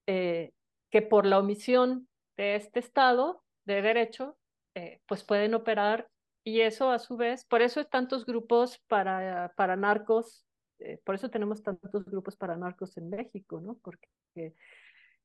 [0.08, 0.54] eh,
[0.90, 4.40] que por la omisión de este Estado de derecho,
[4.74, 6.10] eh, pues pueden operar
[6.44, 10.46] y eso a su vez, por eso hay tantos grupos para, para narcos,
[10.80, 13.76] eh, por eso tenemos tantos grupos para narcos en México, ¿no?
[13.82, 14.54] Porque en,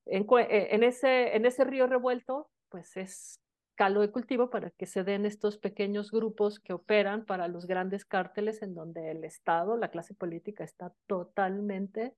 [0.06, 3.40] en, ese, en ese río revuelto, pues es
[3.74, 8.04] caldo de cultivo para que se den estos pequeños grupos que operan para los grandes
[8.04, 12.14] cárteles en donde el Estado, la clase política está totalmente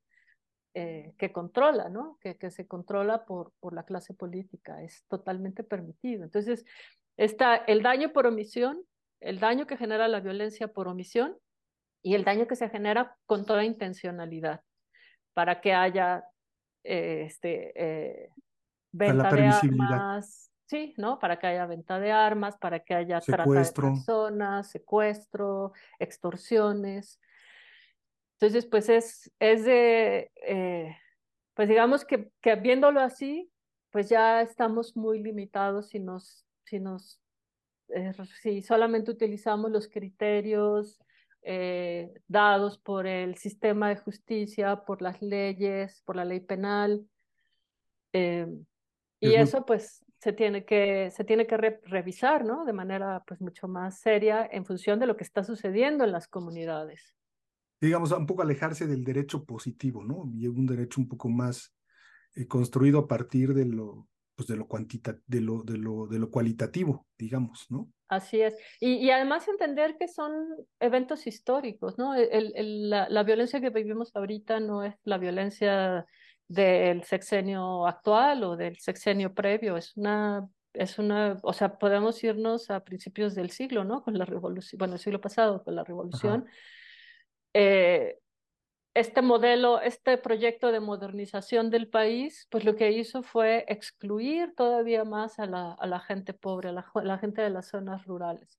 [0.72, 2.16] eh, que controla, ¿no?
[2.20, 6.24] Que, que se controla por, por, la clase política, es totalmente permitido.
[6.24, 6.64] Entonces,
[7.16, 8.82] está el daño por omisión,
[9.20, 11.36] el daño que genera la violencia por omisión
[12.02, 14.62] y el daño que se genera con toda intencionalidad
[15.34, 16.24] para que haya
[16.84, 18.30] eh, este, eh,
[18.92, 21.18] venta de armas, sí, ¿no?
[21.18, 23.44] Para que haya venta de armas, para que haya secuestro.
[23.44, 27.20] trata de personas, secuestro, extorsiones.
[28.38, 30.96] Entonces, pues es, es de, eh,
[31.54, 33.52] pues digamos que, que, viéndolo así,
[33.90, 37.20] pues ya estamos muy limitados si nos, si nos,
[37.94, 41.00] eh, si solamente utilizamos los criterios
[41.42, 47.06] eh, dados por el sistema de justicia, por las leyes, por la ley penal.
[48.12, 48.46] Eh,
[49.20, 52.64] y es eso pues se tiene que, se tiene que re revisar, ¿no?
[52.64, 56.28] De manera pues mucho más seria en función de lo que está sucediendo en las
[56.28, 57.14] comunidades
[57.80, 60.30] digamos, un poco alejarse del derecho positivo, ¿no?
[60.34, 61.74] Y un derecho un poco más
[62.34, 64.06] eh, construido a partir de lo,
[64.40, 67.92] pues de lo cuantita, de lo, de lo, de lo cualitativo, digamos, ¿no?
[68.08, 68.56] Así es.
[68.80, 70.32] Y, y además entender que son
[70.78, 72.14] eventos históricos, ¿no?
[72.14, 76.06] El, el, la, la violencia que vivimos ahorita no es la violencia
[76.48, 82.70] del sexenio actual o del sexenio previo, es una es una, o sea, podemos irnos
[82.70, 84.02] a principios del siglo, ¿no?
[84.02, 86.46] Con la revolución, bueno, el siglo pasado, con la revolución,
[87.52, 88.19] eh,
[88.94, 95.04] este modelo, este proyecto de modernización del país, pues lo que hizo fue excluir todavía
[95.04, 98.04] más a la, a la gente pobre, a la, a la, gente de las zonas
[98.04, 98.58] rurales.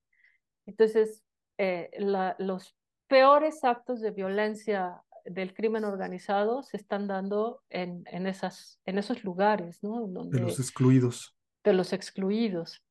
[0.66, 1.24] Entonces,
[1.58, 2.76] eh, la, los
[3.08, 9.24] peores actos de violencia del crimen organizado se están dando en, en, esas, en esos
[9.24, 10.08] lugares, ¿no?
[10.08, 11.36] Donde, de los excluidos.
[11.64, 12.82] De los excluidos.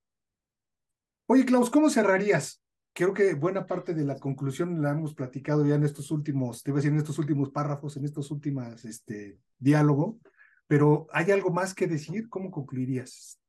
[1.26, 2.62] Oye, Klaus, ¿cómo cerrarías?
[3.00, 6.70] Creo que buena parte de la conclusión la hemos platicado ya en estos últimos, te
[6.70, 10.18] voy a decir, en estos últimos párrafos, en estos últimos este, diálogo,
[10.66, 12.28] pero ¿hay algo más que decir?
[12.28, 13.40] ¿Cómo concluirías?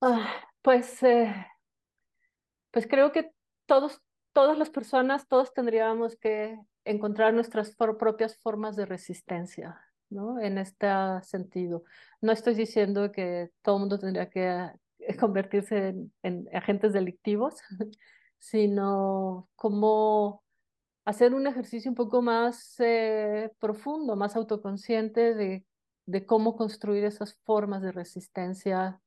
[0.00, 0.26] Ah,
[0.62, 1.30] Pues, eh,
[2.70, 3.32] pues creo que
[3.66, 4.00] todos,
[4.32, 9.78] todas las personas, todos tendríamos que encontrar nuestras propias formas de resistencia,
[10.08, 10.40] ¿no?
[10.40, 10.86] En este
[11.20, 11.84] sentido.
[12.22, 14.72] No estoy diciendo que todo el mundo tendría que
[15.18, 17.56] convertirse en, agentes delictivos,
[18.38, 20.42] sino como
[21.04, 25.64] hacer un ejercicio un poco más eh, profundo, más autoconsciente de,
[26.06, 29.00] de cómo construir esas formas de resistencia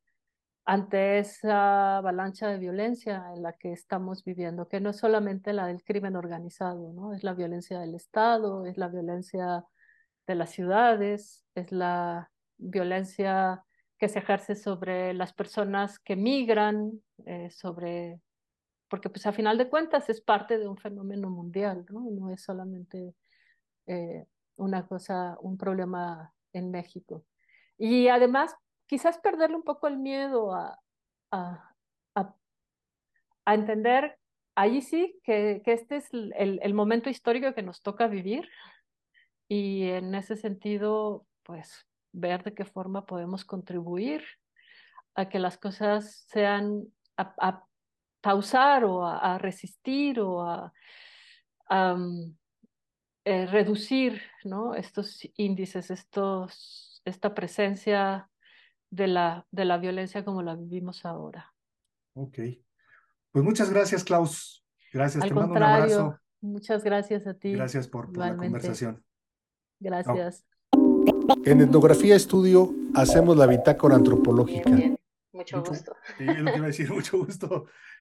[0.68, 5.68] ante esa avalancha de violencia en la que estamos viviendo, que no es solamente la
[5.68, 7.14] del crimen organizado, ¿no?
[7.14, 9.64] Es la violencia del Estado, es la violencia
[10.28, 13.64] de las ciudades, es la violencia
[13.98, 18.20] que se ejerce sobre las personas que migran, eh, sobre,
[18.88, 22.02] porque pues a final de cuentas es parte de un fenómeno mundial, ¿no?
[22.12, 23.16] No es solamente
[23.88, 24.26] eh,
[24.56, 27.26] una cosa, un problema en México.
[27.78, 28.56] Y además,
[28.86, 30.80] quizás perderle un poco el miedo a,
[31.32, 31.76] a,
[32.16, 32.36] a,
[33.46, 34.20] a entender,
[34.56, 38.48] ahí sí, que, que este es el, el momento histórico que nos toca vivir.
[39.48, 44.24] Y en ese sentido, pues ver de qué forma podemos contribuir
[45.16, 46.84] a que las cosas sean
[47.18, 47.64] a,
[48.22, 50.74] pausar o a, resistir o a,
[51.70, 52.36] mm,
[53.26, 54.76] eh, reducir ¿no?
[54.76, 58.30] estos índices, estos, esta presencia
[58.90, 61.54] de la, de la violencia como la vivimos ahora.
[62.14, 62.40] Ok.
[63.32, 64.66] Pues muchas gracias, Klaus.
[64.92, 66.20] Gracias, Al te mando un abrazo.
[66.42, 67.54] Muchas gracias a ti.
[67.54, 69.04] Gracias por, la conversación.
[69.80, 70.46] Gracias.
[71.46, 74.70] En Etnografía Estudio hacemos la bitácora antropológica.
[75.34, 75.96] Mucho gusto.
[76.18, 77.66] Sí, lo que iba a decir, mucho gusto.